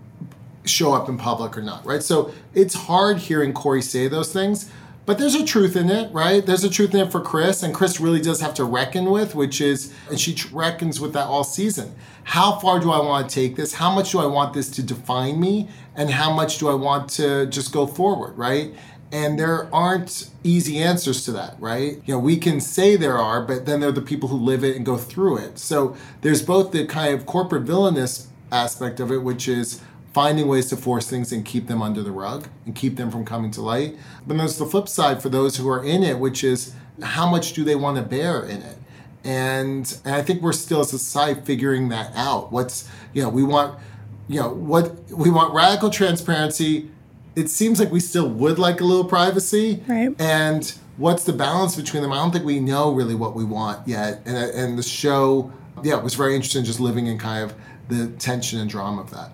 show 0.65 0.93
up 0.93 1.09
in 1.09 1.17
public 1.17 1.57
or 1.57 1.61
not, 1.61 1.85
right? 1.85 2.01
So 2.01 2.33
it's 2.53 2.73
hard 2.73 3.17
hearing 3.17 3.53
Cory 3.53 3.81
say 3.81 4.07
those 4.07 4.31
things, 4.31 4.71
but 5.05 5.17
there's 5.17 5.35
a 5.35 5.45
truth 5.45 5.75
in 5.75 5.89
it, 5.89 6.11
right? 6.13 6.45
There's 6.45 6.63
a 6.63 6.69
truth 6.69 6.93
in 6.93 7.01
it 7.01 7.11
for 7.11 7.19
Chris, 7.19 7.61
and 7.61 7.73
Chris 7.73 7.99
really 7.99 8.21
does 8.21 8.39
have 8.41 8.53
to 8.55 8.63
reckon 8.63 9.11
with, 9.11 9.35
which 9.35 9.59
is, 9.59 9.93
and 10.09 10.19
she 10.19 10.35
reckons 10.51 11.01
with 11.01 11.13
that 11.13 11.27
all 11.27 11.43
season. 11.43 11.93
How 12.23 12.57
far 12.59 12.79
do 12.79 12.91
I 12.91 12.99
want 12.99 13.29
to 13.29 13.35
take 13.35 13.55
this? 13.55 13.73
How 13.73 13.93
much 13.93 14.11
do 14.11 14.19
I 14.19 14.25
want 14.25 14.53
this 14.53 14.69
to 14.71 14.83
define 14.83 15.39
me? 15.39 15.69
And 15.95 16.09
how 16.09 16.33
much 16.33 16.57
do 16.57 16.69
I 16.69 16.73
want 16.73 17.09
to 17.11 17.45
just 17.47 17.73
go 17.73 17.85
forward, 17.85 18.37
right? 18.37 18.73
And 19.11 19.37
there 19.37 19.73
aren't 19.75 20.29
easy 20.43 20.79
answers 20.79 21.25
to 21.25 21.31
that, 21.33 21.55
right? 21.59 22.01
You 22.05 22.15
know, 22.15 22.19
we 22.19 22.37
can 22.37 22.59
say 22.61 22.95
there 22.95 23.17
are, 23.17 23.45
but 23.45 23.65
then 23.65 23.81
there 23.81 23.89
are 23.89 23.93
the 23.93 24.01
people 24.01 24.29
who 24.29 24.37
live 24.37 24.63
it 24.63 24.75
and 24.75 24.85
go 24.85 24.97
through 24.97 25.37
it. 25.37 25.59
So 25.59 25.95
there's 26.21 26.41
both 26.41 26.71
the 26.71 26.87
kind 26.87 27.13
of 27.13 27.25
corporate 27.25 27.63
villainous 27.63 28.27
aspect 28.51 28.99
of 28.99 29.11
it, 29.11 29.19
which 29.19 29.47
is 29.47 29.81
finding 30.13 30.47
ways 30.47 30.69
to 30.69 30.77
force 30.77 31.09
things 31.09 31.31
and 31.31 31.43
keep 31.43 31.67
them 31.67 31.81
under 31.81 32.03
the 32.03 32.11
rug 32.11 32.47
and 32.65 32.75
keep 32.75 32.95
them 32.97 33.09
from 33.09 33.25
coming 33.25 33.49
to 33.51 33.61
light. 33.61 33.97
But 34.27 34.37
there's 34.37 34.57
the 34.57 34.65
flip 34.65 34.87
side 34.87 35.21
for 35.21 35.29
those 35.29 35.57
who 35.57 35.67
are 35.69 35.83
in 35.83 36.03
it, 36.03 36.19
which 36.19 36.43
is 36.43 36.73
how 37.01 37.29
much 37.29 37.53
do 37.53 37.63
they 37.63 37.75
want 37.75 37.97
to 37.97 38.03
bear 38.03 38.43
in 38.43 38.61
it? 38.61 38.77
And, 39.23 39.99
and 40.03 40.15
I 40.15 40.21
think 40.21 40.41
we're 40.41 40.53
still 40.53 40.81
as 40.81 40.93
a 40.93 40.99
society 40.99 41.41
figuring 41.41 41.89
that 41.89 42.11
out. 42.15 42.51
What's, 42.51 42.87
you 43.13 43.23
know, 43.23 43.29
we 43.29 43.43
want, 43.43 43.79
you 44.27 44.39
know, 44.39 44.49
what 44.49 45.09
we 45.09 45.29
want 45.29 45.53
radical 45.53 45.89
transparency. 45.89 46.89
It 47.35 47.49
seems 47.49 47.79
like 47.79 47.91
we 47.91 47.99
still 47.99 48.29
would 48.29 48.59
like 48.59 48.81
a 48.81 48.83
little 48.83 49.05
privacy. 49.05 49.81
Right. 49.87 50.13
And 50.19 50.71
what's 50.97 51.23
the 51.23 51.33
balance 51.33 51.75
between 51.75 52.03
them? 52.03 52.11
I 52.11 52.17
don't 52.17 52.31
think 52.31 52.45
we 52.45 52.59
know 52.59 52.93
really 52.93 53.15
what 53.15 53.33
we 53.33 53.43
want 53.43 53.87
yet. 53.87 54.21
And, 54.25 54.37
and 54.37 54.77
the 54.77 54.83
show, 54.83 55.51
yeah, 55.83 55.97
it 55.97 56.03
was 56.03 56.13
very 56.13 56.35
interesting 56.35 56.63
just 56.63 56.79
living 56.79 57.07
in 57.07 57.17
kind 57.17 57.43
of 57.43 57.55
the 57.89 58.07
tension 58.17 58.59
and 58.59 58.69
drama 58.69 59.01
of 59.01 59.11
that. 59.11 59.31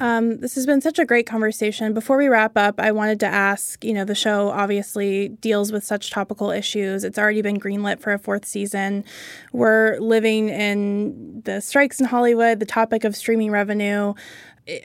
Um, 0.00 0.38
this 0.38 0.54
has 0.54 0.64
been 0.64 0.80
such 0.80 0.98
a 0.98 1.04
great 1.04 1.26
conversation. 1.26 1.92
Before 1.92 2.16
we 2.16 2.28
wrap 2.28 2.56
up, 2.56 2.78
I 2.78 2.92
wanted 2.92 3.18
to 3.20 3.26
ask 3.26 3.84
you 3.84 3.92
know, 3.92 4.04
the 4.04 4.14
show 4.14 4.50
obviously 4.50 5.28
deals 5.28 5.72
with 5.72 5.82
such 5.84 6.10
topical 6.10 6.50
issues. 6.50 7.02
It's 7.02 7.18
already 7.18 7.42
been 7.42 7.58
greenlit 7.58 8.00
for 8.00 8.12
a 8.12 8.18
fourth 8.18 8.44
season. 8.44 9.04
We're 9.52 9.98
living 9.98 10.50
in 10.50 11.42
the 11.44 11.60
strikes 11.60 11.98
in 12.00 12.06
Hollywood, 12.06 12.60
the 12.60 12.66
topic 12.66 13.04
of 13.04 13.16
streaming 13.16 13.50
revenue. 13.50 14.14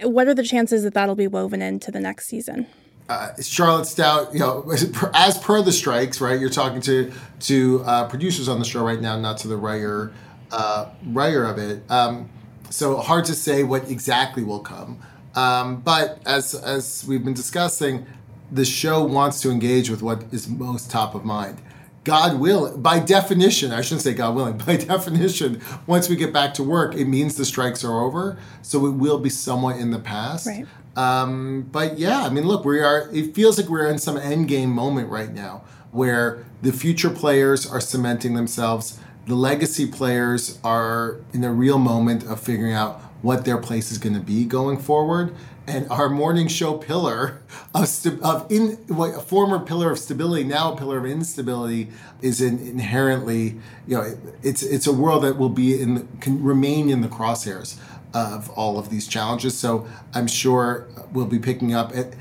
What 0.01 0.27
are 0.27 0.33
the 0.33 0.43
chances 0.43 0.83
that 0.83 0.93
that'll 0.93 1.15
be 1.15 1.27
woven 1.27 1.61
into 1.61 1.91
the 1.91 1.99
next 1.99 2.27
season? 2.27 2.65
Uh, 3.09 3.29
Charlotte 3.41 3.85
Stout, 3.85 4.33
you 4.33 4.39
know, 4.39 4.71
as 5.13 5.37
per 5.37 5.61
the 5.61 5.73
strikes, 5.73 6.21
right? 6.21 6.39
You're 6.39 6.49
talking 6.49 6.81
to 6.81 7.11
to 7.41 7.83
uh, 7.85 8.07
producers 8.07 8.47
on 8.47 8.59
the 8.59 8.65
show 8.65 8.83
right 8.83 9.01
now, 9.01 9.19
not 9.19 9.37
to 9.39 9.49
the 9.49 9.57
writer 9.57 10.13
uh, 10.51 10.89
writer 11.07 11.43
of 11.43 11.57
it. 11.57 11.83
Um, 11.91 12.29
so 12.73 12.97
hard 12.97 13.23
to 13.25 13.35
say 13.35 13.63
what 13.63 13.87
exactly 13.89 14.43
will 14.43 14.59
come. 14.59 14.99
Um, 15.35 15.81
but 15.81 16.19
as 16.25 16.55
as 16.55 17.05
we've 17.07 17.23
been 17.23 17.35
discussing, 17.35 18.07
the 18.51 18.65
show 18.65 19.03
wants 19.03 19.41
to 19.41 19.51
engage 19.51 19.91
with 19.91 20.01
what 20.01 20.23
is 20.31 20.49
most 20.49 20.89
top 20.89 21.13
of 21.13 21.23
mind. 21.23 21.61
God 22.03 22.39
will, 22.39 22.75
by 22.77 22.99
definition, 22.99 23.71
I 23.71 23.81
shouldn't 23.81 24.01
say 24.01 24.13
God 24.13 24.35
willing, 24.35 24.57
by 24.65 24.77
definition, 24.77 25.61
once 25.87 26.09
we 26.09 26.15
get 26.15 26.33
back 26.33 26.53
to 26.55 26.63
work, 26.63 26.95
it 26.95 27.05
means 27.05 27.35
the 27.35 27.45
strikes 27.45 27.83
are 27.83 28.01
over. 28.01 28.39
So 28.61 28.85
it 28.87 28.91
will 28.91 29.19
be 29.19 29.29
somewhat 29.29 29.77
in 29.77 29.91
the 29.91 29.99
past. 29.99 30.47
Right. 30.47 30.65
Um, 30.95 31.67
but 31.71 31.97
yeah, 31.97 32.23
I 32.23 32.29
mean, 32.29 32.45
look, 32.45 32.65
we 32.65 32.81
are, 32.81 33.09
it 33.13 33.33
feels 33.33 33.57
like 33.57 33.69
we're 33.69 33.87
in 33.87 33.99
some 33.99 34.17
end 34.17 34.47
game 34.47 34.71
moment 34.71 35.09
right 35.09 35.31
now 35.31 35.63
where 35.91 36.45
the 36.63 36.73
future 36.73 37.09
players 37.09 37.65
are 37.65 37.79
cementing 37.79 38.33
themselves 38.33 38.99
the 39.25 39.35
legacy 39.35 39.87
players 39.87 40.59
are 40.63 41.17
in 41.33 41.43
a 41.43 41.51
real 41.51 41.77
moment 41.77 42.25
of 42.25 42.39
figuring 42.39 42.73
out 42.73 42.99
what 43.21 43.45
their 43.45 43.57
place 43.57 43.91
is 43.91 43.97
going 43.97 44.13
to 44.13 44.21
be 44.21 44.43
going 44.45 44.77
forward. 44.77 45.33
And 45.65 45.89
our 45.89 46.09
morning 46.09 46.49
show 46.49 46.77
pillar 46.77 47.41
of, 47.73 47.87
st- 47.87 48.21
of 48.21 48.51
in 48.51 48.71
what 48.87 49.15
a 49.15 49.21
former 49.21 49.59
pillar 49.59 49.91
of 49.91 49.99
stability, 49.99 50.43
now 50.43 50.73
a 50.73 50.77
pillar 50.77 50.97
of 50.97 51.05
instability, 51.05 51.89
is 52.21 52.41
in, 52.41 52.59
inherently, 52.59 53.59
you 53.87 53.95
know, 53.95 54.01
it, 54.01 54.17
it's 54.43 54.61
it's 54.61 54.87
a 54.87 54.93
world 54.93 55.23
that 55.23 55.37
will 55.37 55.49
be 55.49 55.79
in 55.81 56.07
can 56.19 56.43
remain 56.43 56.89
in 56.89 56.99
the 56.99 57.07
crosshairs 57.07 57.77
of 58.13 58.49
all 58.51 58.77
of 58.77 58.89
these 58.89 59.07
challenges. 59.07 59.57
So 59.57 59.87
I'm 60.13 60.27
sure 60.27 60.87
we'll 61.13 61.25
be 61.25 61.39
picking 61.39 61.73
up 61.73 61.95
at, 61.95 62.13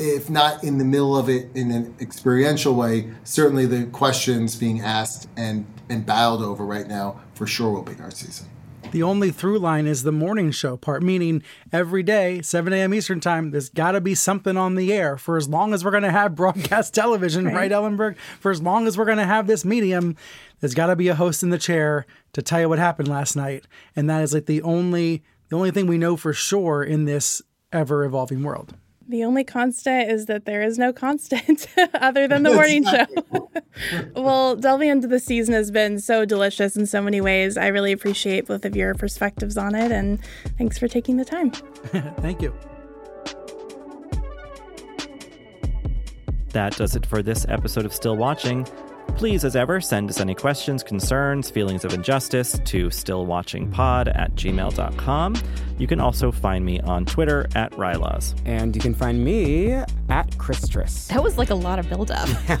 if 0.00 0.30
not 0.30 0.64
in 0.64 0.78
the 0.78 0.84
middle 0.84 1.16
of 1.16 1.28
it 1.28 1.48
in 1.54 1.70
an 1.70 1.94
experiential 2.00 2.74
way, 2.74 3.10
certainly 3.22 3.66
the 3.66 3.84
questions 3.86 4.56
being 4.56 4.80
asked 4.80 5.28
and, 5.36 5.66
and 5.88 6.06
battled 6.06 6.42
over 6.42 6.64
right 6.64 6.88
now 6.88 7.20
for 7.34 7.46
sure 7.46 7.70
will 7.70 7.82
be 7.82 7.92
in 7.92 8.00
our 8.00 8.10
season. 8.10 8.48
The 8.92 9.02
only 9.02 9.30
through 9.30 9.58
line 9.58 9.86
is 9.86 10.02
the 10.02 10.10
morning 10.10 10.50
show 10.50 10.76
part, 10.76 11.02
meaning 11.02 11.44
every 11.72 12.02
day, 12.02 12.42
7 12.42 12.72
a.m. 12.72 12.92
Eastern 12.92 13.20
Time, 13.20 13.50
there's 13.50 13.68
got 13.68 13.92
to 13.92 14.00
be 14.00 14.16
something 14.16 14.56
on 14.56 14.74
the 14.74 14.92
air 14.92 15.16
for 15.16 15.36
as 15.36 15.48
long 15.48 15.72
as 15.74 15.84
we're 15.84 15.92
going 15.92 16.02
to 16.02 16.10
have 16.10 16.34
broadcast 16.34 16.94
television, 16.94 17.44
right. 17.44 17.54
right, 17.54 17.70
Ellenberg? 17.70 18.16
For 18.40 18.50
as 18.50 18.60
long 18.60 18.88
as 18.88 18.98
we're 18.98 19.04
going 19.04 19.18
to 19.18 19.24
have 19.24 19.46
this 19.46 19.64
medium, 19.64 20.16
there's 20.58 20.74
got 20.74 20.86
to 20.86 20.96
be 20.96 21.08
a 21.08 21.14
host 21.14 21.42
in 21.42 21.50
the 21.50 21.58
chair 21.58 22.04
to 22.32 22.42
tell 22.42 22.60
you 22.60 22.68
what 22.68 22.78
happened 22.78 23.06
last 23.06 23.36
night. 23.36 23.66
And 23.94 24.10
that 24.10 24.22
is 24.22 24.34
like 24.34 24.46
the 24.46 24.62
only 24.62 25.22
the 25.50 25.56
only 25.56 25.72
thing 25.72 25.86
we 25.86 25.98
know 25.98 26.16
for 26.16 26.32
sure 26.32 26.82
in 26.82 27.04
this 27.04 27.42
ever 27.72 28.04
evolving 28.04 28.42
world. 28.42 28.74
The 29.10 29.24
only 29.24 29.42
constant 29.42 30.08
is 30.08 30.26
that 30.26 30.44
there 30.44 30.62
is 30.62 30.78
no 30.78 30.92
constant 30.92 31.66
other 31.94 32.28
than 32.28 32.44
the 32.44 32.54
morning 32.54 32.84
show. 32.84 33.06
well, 34.14 34.54
delving 34.54 34.88
into 34.88 35.08
the 35.08 35.18
season 35.18 35.52
has 35.52 35.72
been 35.72 35.98
so 35.98 36.24
delicious 36.24 36.76
in 36.76 36.86
so 36.86 37.02
many 37.02 37.20
ways. 37.20 37.56
I 37.56 37.66
really 37.66 37.90
appreciate 37.90 38.46
both 38.46 38.64
of 38.64 38.76
your 38.76 38.94
perspectives 38.94 39.58
on 39.58 39.74
it, 39.74 39.90
and 39.90 40.20
thanks 40.58 40.78
for 40.78 40.86
taking 40.86 41.16
the 41.16 41.24
time. 41.24 41.50
Thank 42.20 42.40
you. 42.40 42.54
That 46.50 46.76
does 46.76 46.94
it 46.94 47.04
for 47.04 47.20
this 47.20 47.44
episode 47.48 47.84
of 47.84 47.92
Still 47.92 48.16
Watching. 48.16 48.64
Please, 49.16 49.44
as 49.44 49.54
ever, 49.54 49.80
send 49.80 50.08
us 50.08 50.20
any 50.20 50.34
questions, 50.34 50.82
concerns, 50.82 51.50
feelings 51.50 51.84
of 51.84 51.92
injustice 51.92 52.58
to 52.64 52.88
stillwatchingpod 52.88 54.16
at 54.16 54.34
gmail.com. 54.34 55.34
You 55.78 55.86
can 55.86 56.00
also 56.00 56.32
find 56.32 56.64
me 56.64 56.80
on 56.80 57.04
Twitter 57.04 57.46
at 57.54 57.72
rilaws. 57.72 58.34
And 58.44 58.74
you 58.74 58.82
can 58.82 58.94
find 58.94 59.22
me 59.22 59.72
at 60.08 60.38
Christress. 60.38 61.08
That 61.08 61.22
was 61.22 61.38
like 61.38 61.50
a 61.50 61.54
lot 61.54 61.78
of 61.78 61.88
buildup. 61.88 62.28
I 62.48 62.58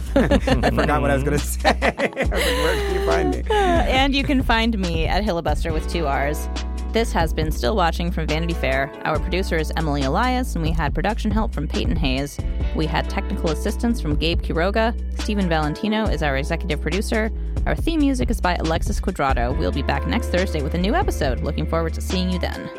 forgot 0.70 1.00
what 1.00 1.10
I 1.10 1.14
was 1.14 1.22
going 1.22 1.38
to 1.38 1.44
say. 1.44 1.76
Like, 1.80 2.30
where 2.30 2.74
can 2.74 2.94
you 2.94 3.06
find 3.06 3.30
me? 3.30 3.42
and 3.50 4.14
you 4.14 4.24
can 4.24 4.42
find 4.42 4.78
me 4.78 5.06
at 5.06 5.24
Hillibuster 5.24 5.72
with 5.72 5.88
two 5.90 6.06
R's. 6.06 6.48
This 6.92 7.12
has 7.12 7.32
been 7.32 7.52
Still 7.52 7.76
Watching 7.76 8.10
from 8.10 8.26
Vanity 8.26 8.54
Fair. 8.54 8.92
Our 9.04 9.20
producer 9.20 9.56
is 9.56 9.72
Emily 9.76 10.02
Elias, 10.02 10.56
and 10.56 10.62
we 10.64 10.72
had 10.72 10.92
production 10.92 11.30
help 11.30 11.54
from 11.54 11.68
Peyton 11.68 11.94
Hayes. 11.94 12.36
We 12.74 12.86
had 12.86 13.10
technical 13.10 13.50
assistance 13.50 14.00
from 14.00 14.16
Gabe 14.16 14.42
Quiroga. 14.42 14.94
Stephen 15.20 15.48
Valentino 15.48 16.04
is 16.04 16.22
our 16.22 16.36
executive 16.36 16.80
producer. 16.80 17.30
Our 17.66 17.74
theme 17.74 18.00
music 18.00 18.30
is 18.30 18.40
by 18.40 18.54
Alexis 18.54 19.00
Quadrado. 19.00 19.56
We'll 19.58 19.72
be 19.72 19.82
back 19.82 20.06
next 20.06 20.28
Thursday 20.28 20.62
with 20.62 20.74
a 20.74 20.78
new 20.78 20.94
episode. 20.94 21.40
Looking 21.40 21.66
forward 21.66 21.94
to 21.94 22.00
seeing 22.00 22.30
you 22.30 22.38
then. 22.38 22.70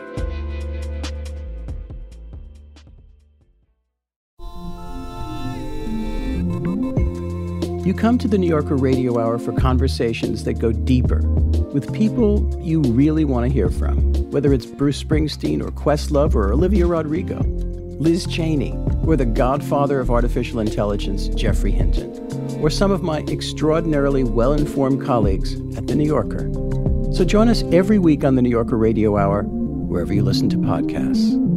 You 7.86 7.96
come 7.96 8.18
to 8.20 8.28
the 8.28 8.38
New 8.38 8.48
Yorker 8.48 8.76
Radio 8.76 9.20
Hour 9.20 9.38
for 9.38 9.52
conversations 9.54 10.44
that 10.46 10.54
go 10.54 10.72
deeper 10.72 11.20
with 11.74 11.92
people 11.94 12.48
you 12.62 12.82
really 12.82 13.26
want 13.26 13.46
to 13.48 13.52
hear 13.52 13.70
from, 13.70 14.14
whether 14.32 14.54
it's 14.54 14.66
Bruce 14.66 15.04
Springsteen 15.04 15.62
or 15.62 15.72
Questlove 15.72 16.36
or 16.36 16.54
Olivia 16.54 16.86
Rodrigo, 16.86 17.42
Liz 18.02 18.26
Cheney, 18.26 18.76
or 19.06 19.16
the 19.16 19.28
godfather 19.28 20.00
of 20.00 20.10
artificial 20.10 20.60
intelligence, 20.60 21.28
Geoffrey 21.28 21.72
Hinton, 21.72 22.10
or 22.60 22.72
some 22.72 22.90
of 22.90 23.04
my 23.04 23.20
extraordinarily 23.28 24.24
well 24.24 24.54
informed 24.54 25.06
colleagues 25.06 25.54
at 25.78 25.86
The 25.86 25.94
New 25.94 26.08
Yorker. 26.08 26.52
So 27.14 27.24
join 27.24 27.48
us 27.48 27.62
every 27.72 28.00
week 28.00 28.24
on 28.24 28.34
the 28.34 28.42
New 28.42 28.50
Yorker 28.50 28.76
Radio 28.76 29.18
Hour, 29.18 29.44
wherever 29.44 30.16
you 30.16 30.24
listen 30.24 30.50
to 30.50 30.58
podcasts. 30.58 31.51